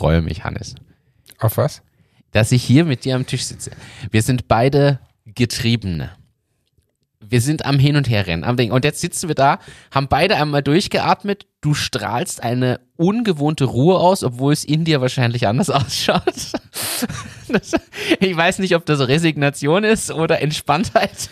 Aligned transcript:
freue 0.00 0.22
mich, 0.22 0.44
Hannes, 0.44 0.76
Auf 1.38 1.58
was? 1.58 1.82
dass 2.32 2.52
ich 2.52 2.64
hier 2.64 2.86
mit 2.86 3.04
dir 3.04 3.16
am 3.16 3.26
Tisch 3.26 3.44
sitze. 3.44 3.70
Wir 4.10 4.22
sind 4.22 4.48
beide 4.48 4.98
Getriebene. 5.26 6.12
Wir 7.20 7.42
sind 7.42 7.66
am 7.66 7.78
Hin- 7.78 7.96
und 7.96 8.08
Herrennen, 8.08 8.44
am 8.44 8.56
Ding. 8.56 8.72
Und 8.72 8.86
jetzt 8.86 9.02
sitzen 9.02 9.28
wir 9.28 9.34
da, 9.34 9.58
haben 9.90 10.08
beide 10.08 10.36
einmal 10.36 10.62
durchgeatmet. 10.62 11.46
Du 11.60 11.74
strahlst 11.74 12.42
eine 12.42 12.80
ungewohnte 13.00 13.64
Ruhe 13.64 13.98
aus, 13.98 14.22
obwohl 14.22 14.52
es 14.52 14.62
in 14.62 14.84
dir 14.84 15.00
wahrscheinlich 15.00 15.46
anders 15.46 15.70
ausschaut. 15.70 16.22
Das, 17.48 17.72
ich 18.20 18.36
weiß 18.36 18.58
nicht, 18.58 18.76
ob 18.76 18.84
das 18.86 19.00
Resignation 19.00 19.84
ist 19.84 20.12
oder 20.12 20.40
Entspanntheit. 20.42 21.30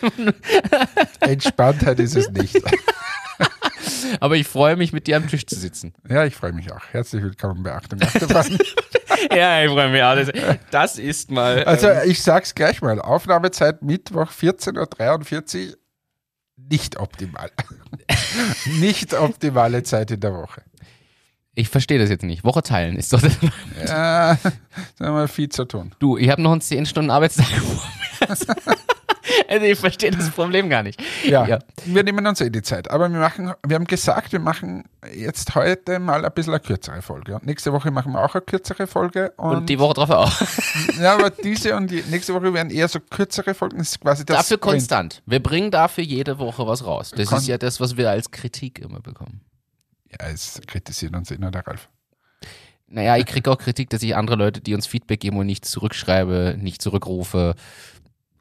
Entspanntheit 1.21 2.01
ist 2.01 2.17
es 2.17 2.31
nicht. 2.31 2.57
Aber 4.21 4.37
ich 4.37 4.49
freue 4.49 4.77
mich, 4.77 4.93
mit 4.93 5.07
dir 5.07 5.17
am 5.17 5.29
Tisch 5.29 5.47
zu 5.47 5.55
sitzen. 5.55 5.93
Ja, 6.09 6.25
ich 6.25 6.35
freue 6.35 6.53
mich 6.53 6.73
auch. 6.73 6.81
Herzlich 6.91 7.23
willkommen 7.23 7.63
bei 7.63 7.73
Achtung 7.73 8.01
Achterbahn. 8.03 8.59
Ja, 9.31 9.63
ich 9.63 9.71
freue 9.71 9.91
mich 9.91 10.03
alles. 10.03 10.31
Das 10.71 10.99
ist 10.99 11.31
mal. 11.31 11.65
Also 11.65 11.89
ich 12.07 12.23
sag's 12.23 12.55
gleich 12.55 12.81
mal. 12.81 13.01
Aufnahmezeit 13.01 13.83
Mittwoch 13.83 14.31
14.43 14.31 15.71
Uhr. 15.71 15.77
Nicht 16.57 16.99
optimal. 16.99 17.51
nicht 18.81 19.15
optimale 19.15 19.83
Zeit 19.83 20.11
in 20.11 20.21
der 20.21 20.35
Woche. 20.35 20.63
Ich 21.59 21.69
verstehe 21.69 21.99
das 21.99 22.09
jetzt 22.11 22.23
nicht. 22.25 22.45
Woche 22.45 22.63
teilen 22.63 22.97
ist 22.97 23.13
doch 23.13 23.21
das. 23.21 23.37
Ja, 23.87 24.37
da 24.99 25.07
haben 25.07 25.15
wir 25.17 25.29
viel 25.29 25.49
zu 25.49 25.65
tun. 25.65 25.93
Du, 25.99 26.17
ich 26.17 26.29
habe 26.31 26.43
noch 26.43 26.53
einen 26.53 26.61
10 26.61 26.87
Stunden 26.87 27.11
Arbeitstag 27.11 27.47
vor 27.49 27.75
mir. 28.21 28.37
Also 29.49 29.67
ich 29.67 29.79
verstehe 29.79 30.11
das 30.11 30.31
Problem 30.31 30.69
gar 30.71 30.83
nicht. 30.83 31.01
Ja, 31.25 31.47
Ja. 31.47 31.59
wir 31.85 32.03
nehmen 32.03 32.27
uns 32.27 32.41
eh 32.41 32.51
die 32.51 32.63
Zeit. 32.63 32.91
Aber 32.91 33.11
wir 33.11 33.19
machen, 33.19 33.53
wir 33.67 33.75
haben 33.77 33.85
gesagt, 33.87 34.33
wir 34.33 34.41
machen 34.41 34.85
jetzt 35.15 35.55
heute 35.55 35.99
mal 35.99 36.25
ein 36.25 36.33
bisschen 36.33 36.55
eine 36.55 36.61
kürzere 36.61 37.03
Folge. 37.03 37.35
Und 37.35 37.47
nächste 37.47 37.73
Woche 37.73 37.91
machen 37.91 38.13
wir 38.13 38.25
auch 38.25 38.35
eine 38.35 38.43
kürzere 38.43 38.87
Folge. 38.87 39.33
Und, 39.37 39.57
Und 39.57 39.69
die 39.69 39.79
Woche 39.79 39.95
drauf 39.95 40.11
auch. 40.11 40.33
ja, 41.01 41.15
aber 41.15 41.31
diese 41.31 41.77
und 41.77 41.91
die 41.91 42.03
nächste 42.11 42.35
Woche 42.35 42.53
werden 42.55 42.71
eher 42.71 42.89
so 42.89 43.01
kürzere 43.01 43.55
Folgen. 43.55 43.79
Das 43.79 43.89
ist 43.91 44.01
quasi 44.01 44.25
das 44.25 44.37
Dafür 44.39 44.57
Sprint. 44.57 44.63
konstant. 44.73 45.23
Wir 45.27 45.43
bringen 45.43 45.71
dafür 45.71 46.05
jede 46.05 46.39
Woche 46.39 46.67
was 46.67 46.85
raus. 46.85 47.13
Das 47.15 47.29
Kon- 47.29 47.39
ist 47.39 47.47
ja 47.49 47.59
das, 47.59 47.81
was 47.81 47.97
wir 47.97 48.11
als 48.11 48.31
Kritik 48.31 48.79
immer 48.81 49.01
bekommen. 49.01 49.41
Ja, 50.11 50.29
es 50.29 50.61
kritisiert 50.67 51.15
uns 51.15 51.31
immer 51.31 51.51
der 51.51 51.67
Ralf. 51.67 51.89
Naja, 52.87 53.17
ich 53.19 53.27
kriege 53.27 53.51
auch 53.51 53.59
Kritik, 53.59 53.91
dass 53.91 54.03
ich 54.03 54.17
andere 54.17 54.37
Leute, 54.37 54.61
die 54.61 54.75
uns 54.75 54.87
Feedback 54.87 55.21
geben 55.21 55.37
und 55.39 55.47
nicht 55.47 55.65
zurückschreibe, 55.67 56.57
nicht 56.59 56.81
zurückrufe. 56.81 57.55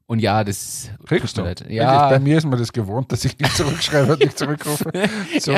Und 0.06 0.20
ja, 0.20 0.46
das 0.46 0.90
Kriegst 1.06 1.38
du? 1.38 1.42
leid. 1.42 1.60
Wirklich, 1.60 1.80
Bei 1.80 1.84
Ja, 2.14 2.20
mir 2.20 2.38
ist 2.38 2.46
mir 2.46 2.56
das 2.56 2.72
gewohnt, 2.72 3.12
dass 3.12 3.26
ich 3.26 3.38
nicht 3.40 3.58
zurückschreibe 3.58 4.14
und 4.14 4.20
nicht 4.24 4.38
zurückrufe. 4.38 4.90
So 5.40 5.54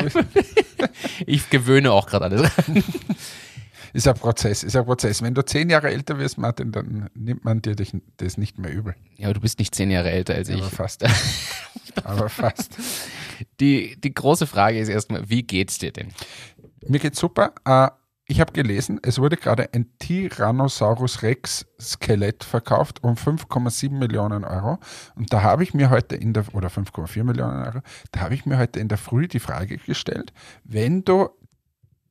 ich 1.26 1.48
gewöhne 1.50 1.92
auch 1.92 2.06
gerade 2.08 2.24
alles. 2.24 2.50
ist 3.92 4.08
ein 4.08 4.14
Prozess, 4.14 4.62
ist 4.62 4.76
ein 4.76 4.84
Prozess. 4.84 5.22
Wenn 5.22 5.34
du 5.34 5.44
zehn 5.44 5.70
Jahre 5.70 5.90
älter 5.90 6.18
wirst, 6.18 6.38
Martin, 6.38 6.72
dann 6.72 7.08
nimmt 7.14 7.44
man 7.44 7.62
dir 7.62 7.76
das 7.76 8.36
nicht 8.36 8.58
mehr 8.58 8.72
übel. 8.72 8.94
Ja, 9.16 9.26
aber 9.26 9.34
du 9.34 9.40
bist 9.40 9.58
nicht 9.58 9.74
zehn 9.74 9.90
Jahre 9.90 10.10
älter 10.10 10.34
als 10.34 10.48
ich. 10.48 10.60
Aber 10.60 10.70
fast. 10.70 11.04
Aber 12.04 12.28
fast. 12.28 12.76
Die, 13.58 14.00
die 14.00 14.14
große 14.14 14.46
Frage 14.46 14.78
ist 14.78 14.88
erstmal, 14.88 15.28
wie 15.28 15.42
geht's 15.42 15.78
dir 15.78 15.92
denn? 15.92 16.08
Mir 16.86 17.00
geht's 17.00 17.18
super. 17.18 17.52
Äh, 17.64 17.88
ich 18.30 18.40
habe 18.40 18.52
gelesen, 18.52 19.00
es 19.02 19.18
wurde 19.18 19.36
gerade 19.36 19.70
ein 19.74 19.90
Tyrannosaurus 19.98 21.22
Rex 21.22 21.66
Skelett 21.80 22.44
verkauft 22.44 23.02
um 23.02 23.14
5,7 23.14 23.90
Millionen 23.90 24.44
Euro. 24.44 24.78
Und 25.16 25.32
da 25.32 25.42
habe 25.42 25.64
ich 25.64 25.74
mir 25.74 25.90
heute 25.90 26.14
in 26.14 26.32
der, 26.32 26.44
oder 26.54 26.68
5,4 26.68 27.24
Millionen 27.24 27.60
Euro, 27.64 27.80
da 28.12 28.20
habe 28.20 28.34
ich 28.34 28.46
mir 28.46 28.56
heute 28.56 28.78
in 28.78 28.86
der 28.86 28.98
Früh 28.98 29.26
die 29.26 29.40
Frage 29.40 29.78
gestellt, 29.78 30.32
wenn 30.62 31.04
du 31.04 31.28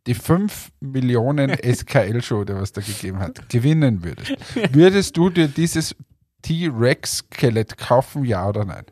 die 0.10 0.16
5 0.16 0.72
Millionen 0.80 1.56
SKL-Show, 1.64 2.42
oder 2.42 2.60
was 2.60 2.72
da 2.72 2.82
gegeben 2.82 3.20
hat, 3.20 3.48
gewinnen 3.50 4.04
würdest, 4.04 4.36
würdest 4.72 5.16
du 5.16 5.30
dir 5.30 5.48
dieses 5.48 5.96
T-Rex-Skelett 6.42 7.78
kaufen, 7.78 8.26
ja 8.26 8.48
oder 8.48 8.66
nein? 8.66 8.86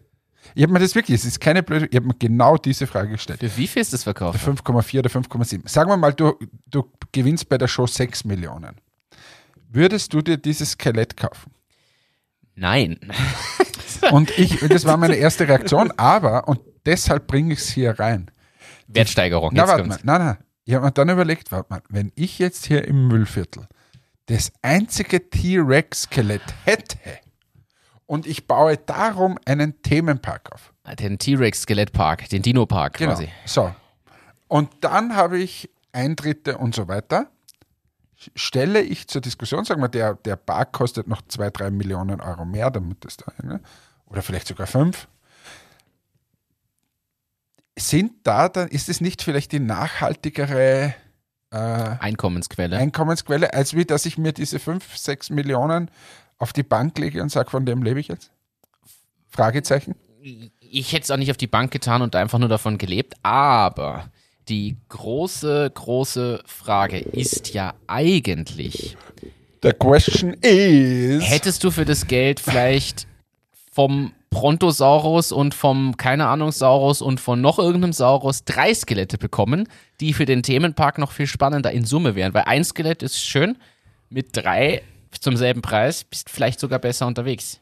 Ich 0.56 0.64
habe 0.64 0.74
mir 0.74 0.80
das 0.80 0.96
wirklich, 0.96 1.20
es 1.20 1.26
ist 1.26 1.40
keine 1.40 1.64
blöde, 1.64 1.88
ich 1.88 1.96
habe 1.96 2.08
mir 2.08 2.16
genau 2.18 2.58
diese 2.58 2.88
Frage 2.88 3.10
gestellt. 3.10 3.40
Für 3.40 3.58
wie 3.58 3.68
viel 3.68 3.82
ist 3.82 3.94
das 3.94 4.04
verkauft? 4.04 4.40
5,4 4.40 5.00
oder 5.00 5.10
5,7. 5.10 5.68
Sagen 5.68 5.90
wir 5.90 5.98
mal, 5.98 6.14
du, 6.14 6.36
du 6.68 6.90
gewinnst 7.12 7.50
bei 7.50 7.58
der 7.58 7.68
Show 7.68 7.88
6 7.88 8.24
Millionen. 8.26 8.76
Würdest 9.70 10.14
du 10.14 10.22
dir 10.22 10.38
dieses 10.38 10.72
Skelett 10.72 11.18
kaufen? 11.18 11.52
Nein. 12.56 13.00
Und 14.12 14.38
ich, 14.38 14.60
das 14.60 14.86
war 14.86 14.98
meine 14.98 15.16
erste 15.16 15.48
Reaktion, 15.48 15.92
aber, 15.98 16.48
und 16.48 16.60
deshalb 16.86 17.26
bringe 17.28 17.54
ich 17.54 17.60
es 17.60 17.70
hier 17.70 18.00
rein. 18.00 18.30
Wertsteigerung. 18.88 19.52
Na, 19.54 19.68
warte 19.68 19.84
mal, 19.84 19.98
nein, 20.04 20.22
nein. 20.22 20.38
Ich 20.68 20.74
habe 20.74 20.86
mir 20.86 20.92
dann 20.92 21.08
überlegt, 21.08 21.54
warte 21.54 21.68
mal, 21.70 21.82
wenn 21.88 22.12
ich 22.16 22.40
jetzt 22.40 22.66
hier 22.66 22.86
im 22.86 23.08
Müllviertel 23.08 23.70
das 24.26 24.52
einzige 24.62 25.30
T-Rex-Skelett 25.30 26.42
hätte 26.66 27.00
und 28.06 28.28
ich 28.28 28.48
baue 28.48 28.76
darum 28.76 29.40
einen 29.46 29.82
Themenpark 29.82 30.52
auf. 30.52 30.74
Den 31.00 31.18
T-Rex-Skelettpark, 31.20 32.28
den 32.28 32.42
Dino-Park 32.42 32.98
Genau. 32.98 33.14
quasi. 33.14 33.30
So. 33.46 33.74
Und 34.50 34.70
dann 34.82 35.16
habe 35.16 35.40
ich 35.40 35.70
Eintritte 35.94 36.58
und 36.58 36.76
so 36.76 36.90
weiter. 36.90 37.32
Stelle 38.36 38.82
ich 38.82 39.08
zur 39.08 39.22
Diskussion, 39.22 39.64
sagen 39.64 39.82
wir, 39.82 39.88
der, 39.88 40.16
der 40.16 40.36
Park 40.36 40.74
kostet 40.74 41.08
noch 41.08 41.22
zwei, 41.30 41.50
drei 41.50 41.72
Millionen 41.72 42.20
Euro 42.20 42.44
mehr, 42.44 42.72
damit 42.72 43.06
das 43.06 43.16
da, 43.16 43.32
ne? 43.42 43.62
oder 44.08 44.22
vielleicht 44.22 44.48
sogar 44.48 44.68
fünf. 44.68 45.08
Sind 47.78 48.12
da 48.24 48.50
dann, 48.50 48.68
ist 48.68 48.90
es 48.90 49.02
nicht 49.02 49.22
vielleicht 49.22 49.52
die 49.52 49.60
nachhaltigere 49.60 50.96
äh, 51.52 51.58
Einkommensquelle. 51.58 52.78
Einkommensquelle, 52.78 53.54
als 53.54 53.76
wie 53.76 53.86
dass 53.86 54.06
ich 54.06 54.18
mir 54.18 54.34
diese 54.34 54.60
fünf, 54.60 54.98
sechs 54.98 55.30
Millionen 55.30 55.92
auf 56.38 56.54
die 56.54 56.64
Bank 56.64 56.98
lege 56.98 57.22
und 57.22 57.30
sage, 57.30 57.50
von 57.50 57.66
dem 57.66 57.84
lebe 57.84 58.00
ich 58.00 58.08
jetzt? 58.08 58.32
Fragezeichen? 59.30 59.96
ich 60.60 60.94
hätte 60.94 61.04
es 61.04 61.12
auch 61.12 61.18
nicht 61.18 61.32
auf 61.32 61.38
die 61.38 61.48
Bank 61.48 61.72
getan 61.72 62.02
und 62.02 62.16
einfach 62.16 62.40
nur 62.40 62.50
davon 62.50 62.78
gelebt, 62.78 63.16
aber 63.24 64.10
die 64.50 64.78
große, 64.90 65.72
große 65.74 66.42
Frage 66.46 67.00
ist 67.00 67.54
ja 67.54 67.74
eigentlich, 67.88 68.98
The 69.64 69.74
question 69.74 70.34
is. 70.42 71.24
hättest 71.30 71.64
du 71.64 71.72
für 71.72 71.86
das 71.86 72.08
Geld 72.08 72.40
vielleicht 72.40 73.08
vom 73.72 74.14
Brontosaurus 74.30 75.32
und 75.32 75.54
vom, 75.54 75.98
keine 75.98 76.28
Ahnung, 76.28 76.52
Saurus 76.52 77.02
und 77.02 77.20
von 77.20 77.42
noch 77.42 77.60
irgendeinem 77.60 77.94
Saurus 77.94 78.44
drei 78.44 78.74
Skelette 78.74 79.18
bekommen, 79.18 79.68
die 80.00 80.14
für 80.14 80.26
den 80.26 80.44
Themenpark 80.44 80.98
noch 80.98 81.12
viel 81.12 81.28
spannender 81.28 81.72
in 81.72 81.86
Summe 81.86 82.16
wären, 82.16 82.34
weil 82.34 82.44
ein 82.44 82.64
Skelett 82.64 83.04
ist 83.04 83.20
schön, 83.26 83.58
mit 84.10 84.30
drei 84.36 84.82
zum 85.20 85.38
selben 85.38 85.62
Preis 85.62 86.04
bist 86.04 86.30
vielleicht 86.30 86.60
sogar 86.60 86.80
besser 86.80 87.08
unterwegs. 87.08 87.60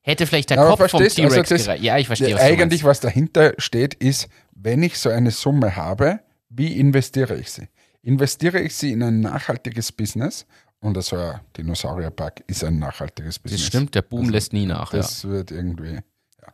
Hätte 0.00 0.26
vielleicht 0.26 0.50
der 0.50 0.56
Ja, 0.58 0.66
Kopf 0.68 0.90
vom 0.90 1.00
also 1.02 1.14
T-Rex 1.14 1.48
das- 1.48 1.64
gereicht. 1.64 1.82
Ja, 1.82 1.98
ich 1.98 2.06
verstehe, 2.06 2.34
was 2.34 2.40
eigentlich, 2.40 2.84
was 2.84 3.00
dahinter 3.00 3.54
steht, 3.58 3.94
ist, 3.94 4.28
wenn 4.54 4.82
ich 4.82 4.98
so 4.98 5.10
eine 5.10 5.30
Summe 5.30 5.76
habe, 5.76 6.20
wie 6.48 6.78
investiere 6.78 7.36
ich 7.36 7.50
sie? 7.50 7.68
Investiere 8.02 8.60
ich 8.60 8.74
sie 8.74 8.92
in 8.92 9.02
ein 9.02 9.20
nachhaltiges 9.20 9.90
Business? 9.92 10.46
Und 10.86 10.96
also 10.96 11.16
ein 11.16 11.40
Dinosaurierpark 11.56 12.44
ist 12.46 12.62
ein 12.62 12.78
nachhaltiges 12.78 13.40
Business. 13.40 13.60
Das 13.62 13.66
stimmt, 13.66 13.94
der 13.96 14.02
Boom 14.02 14.28
lässt 14.28 14.52
nie 14.52 14.66
nach. 14.66 14.92
Ja. 14.92 14.98
Das 14.98 15.26
wird 15.26 15.50
irgendwie. 15.50 15.94
Ja. 15.94 16.48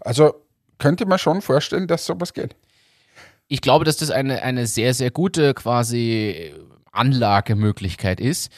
Also 0.00 0.34
könnte 0.78 1.04
man 1.04 1.18
schon 1.18 1.42
vorstellen, 1.42 1.86
dass 1.86 2.06
sowas 2.06 2.32
geht. 2.32 2.56
Ich 3.46 3.60
glaube, 3.60 3.84
dass 3.84 3.98
das 3.98 4.10
eine, 4.10 4.40
eine 4.42 4.66
sehr, 4.66 4.94
sehr 4.94 5.10
gute 5.10 5.52
quasi 5.52 6.54
Anlagemöglichkeit 6.92 8.20
ist. 8.20 8.50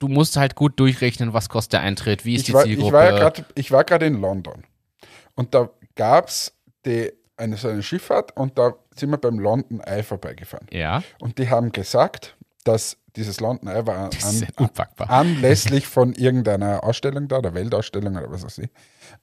Du 0.00 0.08
musst 0.08 0.36
halt 0.36 0.56
gut 0.56 0.80
durchrechnen, 0.80 1.32
was 1.32 1.48
kostet 1.48 1.74
der 1.74 1.80
Eintritt, 1.82 2.24
wie 2.24 2.34
ist 2.34 2.40
Ich 2.40 2.46
die 2.46 2.54
war, 2.54 2.64
Zielgruppe. 2.64 3.44
ich 3.54 3.70
war 3.70 3.78
ja 3.80 3.82
gerade 3.84 4.06
in 4.06 4.20
London 4.20 4.64
und 5.36 5.54
da 5.54 5.70
gab 5.94 6.28
es 6.28 6.52
eine, 7.36 7.56
so 7.56 7.68
eine 7.68 7.84
Schifffahrt 7.84 8.36
und 8.36 8.58
da 8.58 8.74
sind 8.96 9.10
wir 9.10 9.18
beim 9.18 9.38
London 9.38 9.78
Eye 9.80 10.02
vorbeigefahren. 10.02 10.66
ja, 10.72 11.04
Und 11.20 11.38
die 11.38 11.48
haben 11.48 11.70
gesagt, 11.70 12.36
dass 12.68 12.96
dieses 13.16 13.40
London 13.40 13.68
Eye 13.68 13.86
war 13.86 14.10
das 14.10 14.42
an, 14.42 14.46
anlässlich 15.08 15.86
von 15.86 16.12
irgendeiner 16.12 16.84
Ausstellung 16.84 17.28
da, 17.28 17.40
der 17.40 17.54
Weltausstellung 17.54 18.16
oder 18.16 18.30
was 18.30 18.44
weiß 18.44 18.58
ich. 18.58 18.68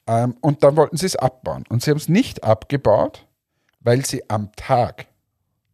Ähm, 0.07 0.35
und 0.41 0.63
dann 0.63 0.75
wollten 0.75 0.97
sie 0.97 1.05
es 1.05 1.15
abbauen. 1.15 1.63
Und 1.69 1.83
sie 1.83 1.91
haben 1.91 1.97
es 1.97 2.09
nicht 2.09 2.43
abgebaut, 2.43 3.27
weil 3.81 4.03
sie 4.05 4.27
am 4.29 4.51
Tag, 4.55 5.05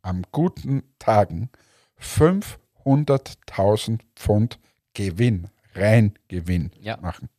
am 0.01 0.23
guten 0.31 0.83
Tagen, 0.99 1.49
500.000 2.85 3.99
Pfund 4.15 4.59
Gewinn, 4.93 5.47
rein 5.75 6.13
Gewinn 6.27 6.71
Ja. 6.81 6.97
machen. 6.97 7.29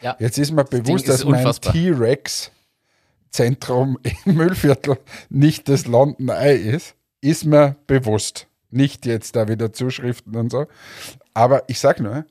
Ja. 0.00 0.16
Jetzt 0.18 0.38
ist 0.38 0.50
mir 0.50 0.64
Ding 0.64 0.82
bewusst, 0.82 1.08
ist 1.08 1.20
dass 1.20 1.24
mein 1.24 1.36
unfassbar. 1.40 1.72
T-Rex-Zentrum 1.72 3.98
im 4.24 4.34
Müllviertel 4.34 4.98
nicht 5.30 5.68
das 5.68 5.86
London 5.86 6.28
Eye 6.28 6.56
ist, 6.56 6.96
ist 7.20 7.44
mir 7.44 7.76
bewusst. 7.86 8.48
Nicht 8.72 9.06
jetzt 9.06 9.36
da 9.36 9.48
wieder 9.48 9.72
Zuschriften 9.72 10.34
und 10.34 10.50
so. 10.50 10.66
Aber 11.34 11.62
ich 11.68 11.78
sag 11.78 12.00
nur, 12.00 12.24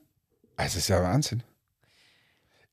also 0.56 0.76
es 0.76 0.76
ist 0.76 0.88
ja 0.88 1.02
Wahnsinn. 1.02 1.42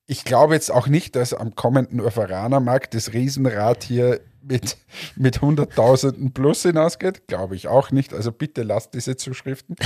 Ich 0.06 0.24
glaube 0.24 0.54
jetzt 0.54 0.72
auch 0.72 0.88
nicht, 0.88 1.14
dass 1.14 1.32
am 1.32 1.54
kommenden 1.54 2.00
Urferanermarkt 2.00 2.94
das 2.94 3.12
Riesenrad 3.12 3.84
hier 3.84 4.20
mit, 4.42 4.76
mit 5.14 5.40
Hunderttausenden 5.40 6.32
plus 6.32 6.62
hinausgeht. 6.62 7.28
Glaube 7.28 7.54
ich 7.54 7.68
auch 7.68 7.92
nicht. 7.92 8.12
Also 8.12 8.32
bitte 8.32 8.64
lasst 8.64 8.94
diese 8.94 9.16
Zuschriften. 9.16 9.76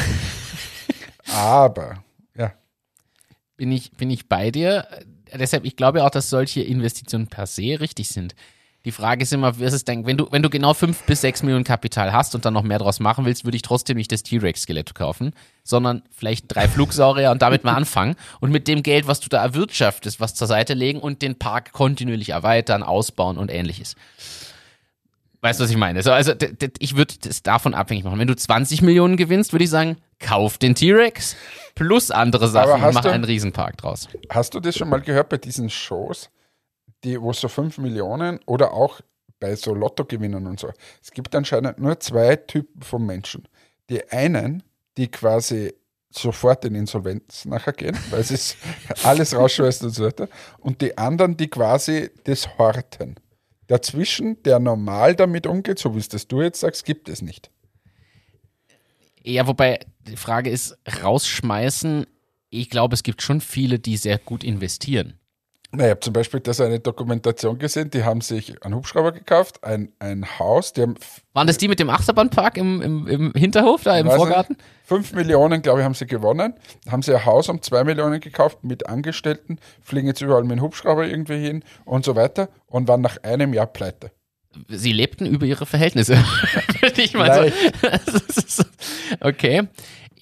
Aber, 1.30 2.02
ja. 2.36 2.54
bin 3.58 3.70
ich, 3.70 3.92
bin 3.92 4.10
ich 4.10 4.28
bei 4.28 4.50
dir. 4.50 4.88
Deshalb, 5.32 5.64
ich 5.66 5.76
glaube 5.76 6.04
auch, 6.04 6.10
dass 6.10 6.30
solche 6.30 6.62
Investitionen 6.62 7.26
per 7.26 7.46
se 7.46 7.80
richtig 7.80 8.08
sind. 8.08 8.34
Die 8.84 8.92
Frage 8.92 9.22
ist 9.22 9.32
immer, 9.32 9.58
was 9.60 9.72
ist 9.72 9.88
denn, 9.88 10.04
wenn 10.06 10.18
du, 10.18 10.26
wenn 10.30 10.42
du 10.42 10.50
genau 10.50 10.74
fünf 10.74 11.04
bis 11.04 11.22
sechs 11.22 11.42
Millionen 11.42 11.64
Kapital 11.64 12.12
hast 12.12 12.34
und 12.34 12.44
dann 12.44 12.52
noch 12.52 12.62
mehr 12.64 12.78
draus 12.78 13.00
machen 13.00 13.24
willst, 13.24 13.44
würde 13.44 13.56
ich 13.56 13.62
trotzdem 13.62 13.96
nicht 13.96 14.12
das 14.12 14.22
T-Rex-Skelett 14.24 14.94
kaufen, 14.94 15.32
sondern 15.62 16.02
vielleicht 16.10 16.54
drei 16.54 16.68
Flugsaurier 16.68 17.30
und 17.30 17.40
damit 17.40 17.64
mal 17.64 17.74
anfangen 17.74 18.14
und 18.40 18.50
mit 18.50 18.68
dem 18.68 18.82
Geld, 18.82 19.06
was 19.06 19.20
du 19.20 19.28
da 19.30 19.42
erwirtschaftest, 19.42 20.20
was 20.20 20.34
zur 20.34 20.46
Seite 20.48 20.74
legen 20.74 21.00
und 21.00 21.22
den 21.22 21.36
Park 21.38 21.72
kontinuierlich 21.72 22.30
erweitern, 22.30 22.82
ausbauen 22.82 23.38
und 23.38 23.50
ähnliches. 23.50 23.96
Weißt 25.40 25.60
du, 25.60 25.64
was 25.64 25.70
ich 25.70 25.76
meine? 25.76 26.02
So, 26.02 26.10
also, 26.10 26.32
d- 26.34 26.54
ich 26.78 26.96
würde 26.96 27.14
das 27.22 27.42
davon 27.42 27.74
abhängig 27.74 28.04
machen. 28.04 28.18
Wenn 28.18 28.26
du 28.28 28.36
20 28.36 28.80
Millionen 28.80 29.16
gewinnst, 29.18 29.52
würde 29.52 29.64
ich 29.64 29.70
sagen, 29.70 29.98
kauf 30.18 30.56
den 30.56 30.74
T-Rex 30.74 31.36
plus 31.74 32.10
andere 32.10 32.48
Sachen 32.48 32.82
und 32.82 32.94
mach 32.94 33.02
du- 33.02 33.10
einen 33.10 33.24
Riesenpark 33.24 33.76
draus. 33.76 34.08
Hast 34.30 34.54
du 34.54 34.60
das 34.60 34.76
schon 34.76 34.88
mal 34.88 35.02
gehört 35.02 35.28
bei 35.28 35.36
diesen 35.36 35.68
Shows, 35.68 36.30
die, 37.04 37.20
wo 37.20 37.32
so 37.32 37.48
5 37.48 37.78
Millionen 37.78 38.40
oder 38.46 38.72
auch 38.72 39.00
bei 39.40 39.54
so 39.56 39.74
Lottogewinnern 39.74 40.46
und 40.46 40.58
so? 40.58 40.70
Es 41.02 41.10
gibt 41.10 41.34
anscheinend 41.34 41.78
nur 41.78 41.98
zwei 42.00 42.36
Typen 42.36 42.82
von 42.82 43.04
Menschen. 43.04 43.46
Die 43.90 44.08
einen, 44.10 44.62
die 44.96 45.10
quasi 45.10 45.74
sofort 46.10 46.64
in 46.64 46.74
Insolvenz 46.74 47.44
nachher 47.44 47.72
gehen, 47.72 47.98
weil 48.10 48.22
sie 48.22 48.34
es 48.34 48.56
alles 49.02 49.34
rausschmeißen 49.34 49.88
und 49.88 49.94
so 49.94 50.04
weiter. 50.04 50.28
Und 50.58 50.80
die 50.80 50.96
anderen, 50.96 51.36
die 51.36 51.48
quasi 51.48 52.10
das 52.24 52.58
horten. 52.58 53.16
Dazwischen, 53.66 54.42
der 54.42 54.58
normal 54.58 55.14
damit 55.14 55.46
umgeht, 55.46 55.78
so 55.78 55.94
wie 55.94 55.98
es 55.98 56.08
das 56.08 56.28
du 56.28 56.42
jetzt 56.42 56.60
sagst, 56.60 56.84
gibt 56.84 57.08
es 57.08 57.22
nicht. 57.22 57.50
Ja, 59.22 59.46
wobei 59.46 59.80
die 60.06 60.16
Frage 60.16 60.50
ist, 60.50 60.76
rausschmeißen, 61.02 62.06
ich 62.50 62.70
glaube, 62.70 62.94
es 62.94 63.02
gibt 63.02 63.22
schon 63.22 63.40
viele, 63.40 63.78
die 63.78 63.96
sehr 63.96 64.18
gut 64.18 64.44
investieren. 64.44 65.18
Na, 65.76 65.84
ich 65.84 65.90
habe 65.90 66.00
zum 66.00 66.12
Beispiel 66.12 66.40
das 66.40 66.60
eine 66.60 66.78
Dokumentation 66.78 67.58
gesehen, 67.58 67.90
die 67.90 68.04
haben 68.04 68.20
sich 68.20 68.62
einen 68.64 68.74
Hubschrauber 68.74 69.10
gekauft, 69.10 69.64
ein, 69.64 69.92
ein 69.98 70.38
Haus, 70.38 70.72
die 70.72 70.82
haben 70.82 70.94
Waren 71.32 71.48
das 71.48 71.58
die 71.58 71.66
mit 71.66 71.80
dem 71.80 71.90
Achterbahnpark 71.90 72.56
im, 72.56 72.80
im, 72.80 73.06
im 73.08 73.32
Hinterhof, 73.34 73.82
da 73.82 73.98
im 73.98 74.08
Vorgarten? 74.08 74.56
nicht. 74.56 74.64
Fünf 74.84 75.12
Millionen, 75.14 75.62
glaube 75.62 75.80
ich, 75.80 75.84
haben 75.84 75.94
sie 75.94 76.06
gewonnen. 76.06 76.54
Haben 76.88 77.02
sie 77.02 77.14
ein 77.14 77.24
Haus 77.24 77.48
um 77.48 77.60
zwei 77.60 77.82
Millionen 77.82 78.20
gekauft 78.20 78.62
mit 78.62 78.86
Angestellten, 78.86 79.58
fliegen 79.82 80.06
jetzt 80.06 80.20
überall 80.20 80.44
mit 80.44 80.58
dem 80.58 80.62
Hubschrauber 80.62 81.06
irgendwie 81.06 81.40
hin 81.40 81.64
und 81.84 82.04
so 82.04 82.14
weiter 82.14 82.50
und 82.66 82.86
waren 82.86 83.00
nach 83.00 83.16
einem 83.22 83.52
Jahr 83.52 83.66
pleite. 83.66 84.12
Sie 84.68 84.92
lebten 84.92 85.26
über 85.26 85.46
ihre 85.46 85.66
Verhältnisse. 85.66 86.16
Würde 86.80 87.02
ich 87.02 87.14
mal 87.14 87.52
so. 88.46 88.62
okay. 89.20 89.68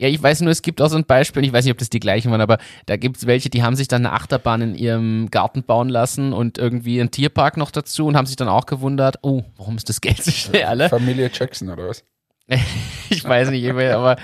Ja, 0.02 0.08
ich 0.08 0.20
weiß 0.20 0.40
nur, 0.40 0.50
es 0.50 0.62
gibt 0.62 0.82
auch 0.82 0.88
so 0.88 0.96
ein 0.96 1.04
Beispiel, 1.04 1.44
ich 1.44 1.52
weiß 1.52 1.64
nicht, 1.64 1.70
ob 1.70 1.78
das 1.78 1.88
die 1.88 2.00
gleichen 2.00 2.32
waren, 2.32 2.40
aber 2.40 2.58
da 2.86 2.96
gibt 2.96 3.18
es 3.18 3.26
welche, 3.28 3.50
die 3.50 3.62
haben 3.62 3.76
sich 3.76 3.86
dann 3.86 4.04
eine 4.04 4.12
Achterbahn 4.16 4.60
in 4.60 4.74
ihrem 4.74 5.30
Garten 5.30 5.62
bauen 5.62 5.88
lassen 5.88 6.32
und 6.32 6.58
irgendwie 6.58 7.00
einen 7.00 7.12
Tierpark 7.12 7.56
noch 7.56 7.70
dazu 7.70 8.06
und 8.06 8.16
haben 8.16 8.26
sich 8.26 8.34
dann 8.34 8.48
auch 8.48 8.66
gewundert, 8.66 9.20
oh, 9.22 9.44
warum 9.56 9.76
ist 9.76 9.88
das 9.88 10.00
Geld 10.00 10.20
so 10.20 10.32
schnell 10.32 10.64
alle? 10.64 10.88
Familie 10.88 11.30
Jackson 11.32 11.70
oder 11.70 11.86
was? 11.86 12.02
ich 13.10 13.24
weiß 13.24 13.50
nicht, 13.50 13.70
aber 13.70 14.16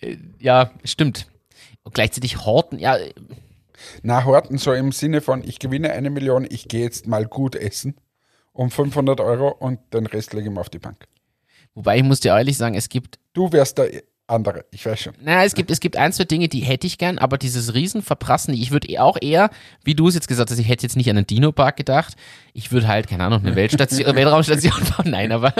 äh, 0.00 0.16
ja, 0.40 0.72
stimmt. 0.82 1.28
Und 1.84 1.94
gleichzeitig 1.94 2.44
Horten, 2.44 2.80
ja, 2.80 2.96
Na, 4.02 4.24
Horten 4.24 4.58
so 4.58 4.72
im 4.72 4.90
Sinne 4.90 5.20
von, 5.20 5.44
ich 5.44 5.60
gewinne 5.60 5.92
eine 5.92 6.10
Million, 6.10 6.44
ich 6.50 6.66
gehe 6.66 6.82
jetzt 6.82 7.06
mal 7.06 7.24
gut 7.24 7.54
essen 7.54 7.94
um 8.52 8.68
500 8.68 9.20
Euro 9.20 9.50
und 9.50 9.78
den 9.94 10.06
Rest 10.06 10.32
lege 10.32 10.48
ich 10.48 10.52
mir 10.52 10.60
auf 10.60 10.70
die 10.70 10.80
Bank. 10.80 11.06
wobei 11.74 11.98
ich 11.98 12.02
muss 12.02 12.18
dir 12.18 12.30
ehrlich 12.30 12.56
sagen, 12.56 12.74
es 12.74 12.88
gibt 12.88 13.20
Du 13.32 13.52
wärst 13.52 13.78
der 13.78 14.02
andere, 14.26 14.64
ich 14.70 14.86
weiß 14.86 15.00
schon. 15.00 15.14
Naja, 15.20 15.44
es 15.44 15.54
gibt, 15.54 15.70
es 15.70 15.80
gibt 15.80 15.96
ein, 15.96 16.12
zwei 16.12 16.24
Dinge, 16.24 16.48
die 16.48 16.60
hätte 16.60 16.86
ich 16.86 16.96
gern, 16.96 17.18
aber 17.18 17.36
dieses 17.36 17.74
Riesenverprassen, 17.74 18.54
ich 18.54 18.70
würde 18.70 19.00
auch 19.02 19.18
eher, 19.20 19.50
wie 19.84 19.94
du 19.94 20.08
es 20.08 20.14
jetzt 20.14 20.28
gesagt 20.28 20.50
hast, 20.50 20.58
ich 20.58 20.68
hätte 20.68 20.84
jetzt 20.84 20.96
nicht 20.96 21.10
an 21.10 21.18
einen 21.18 21.26
Dino-Park 21.26 21.76
gedacht. 21.76 22.14
Ich 22.54 22.72
würde 22.72 22.88
halt, 22.88 23.06
keine 23.06 23.24
Ahnung, 23.24 23.40
eine 23.40 23.54
Weltstation, 23.56 24.14
Weltraumstation 24.14 24.72
bauen. 24.96 25.10
Nein, 25.10 25.30
aber 25.30 25.52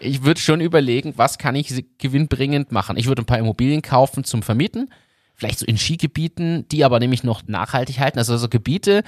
ich 0.00 0.22
würde 0.22 0.40
schon 0.40 0.60
überlegen, 0.62 1.14
was 1.16 1.36
kann 1.36 1.54
ich 1.54 1.84
gewinnbringend 1.98 2.72
machen. 2.72 2.96
Ich 2.96 3.06
würde 3.06 3.22
ein 3.22 3.26
paar 3.26 3.38
Immobilien 3.38 3.82
kaufen 3.82 4.24
zum 4.24 4.42
Vermieten, 4.42 4.90
vielleicht 5.34 5.58
so 5.58 5.66
in 5.66 5.76
Skigebieten, 5.76 6.66
die 6.68 6.84
aber 6.84 7.00
nämlich 7.00 7.22
noch 7.22 7.42
nachhaltig 7.48 7.98
halten. 7.98 8.18
Also 8.18 8.36
so 8.38 8.48
Gebiete, 8.48 9.02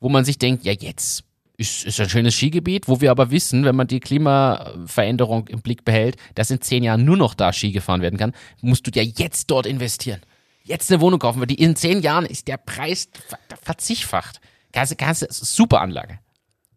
wo 0.00 0.08
man 0.08 0.24
sich 0.24 0.38
denkt, 0.38 0.64
ja 0.64 0.72
jetzt 0.72 1.27
ist, 1.58 1.84
ist 1.84 2.00
ein 2.00 2.08
schönes 2.08 2.34
Skigebiet, 2.34 2.88
wo 2.88 3.00
wir 3.00 3.10
aber 3.10 3.30
wissen, 3.30 3.64
wenn 3.64 3.74
man 3.74 3.88
die 3.88 4.00
Klimaveränderung 4.00 5.48
im 5.48 5.60
Blick 5.60 5.84
behält, 5.84 6.16
dass 6.36 6.50
in 6.50 6.60
zehn 6.60 6.84
Jahren 6.84 7.04
nur 7.04 7.16
noch 7.16 7.34
da 7.34 7.52
Ski 7.52 7.72
gefahren 7.72 8.00
werden 8.00 8.18
kann, 8.18 8.32
musst 8.62 8.86
du 8.86 8.90
ja 8.94 9.02
jetzt 9.02 9.50
dort 9.50 9.66
investieren. 9.66 10.20
Jetzt 10.62 10.90
eine 10.90 11.00
Wohnung 11.00 11.18
kaufen, 11.18 11.40
weil 11.40 11.48
die 11.48 11.60
in 11.60 11.74
zehn 11.74 12.00
Jahren 12.00 12.26
ist 12.26 12.46
der 12.46 12.58
Preis 12.58 13.08
ver 13.26 13.38
verzichtfacht. 13.60 14.40
Ganze, 14.72 14.96
ganze, 14.96 15.26
super 15.30 15.80
Anlage. 15.80 16.20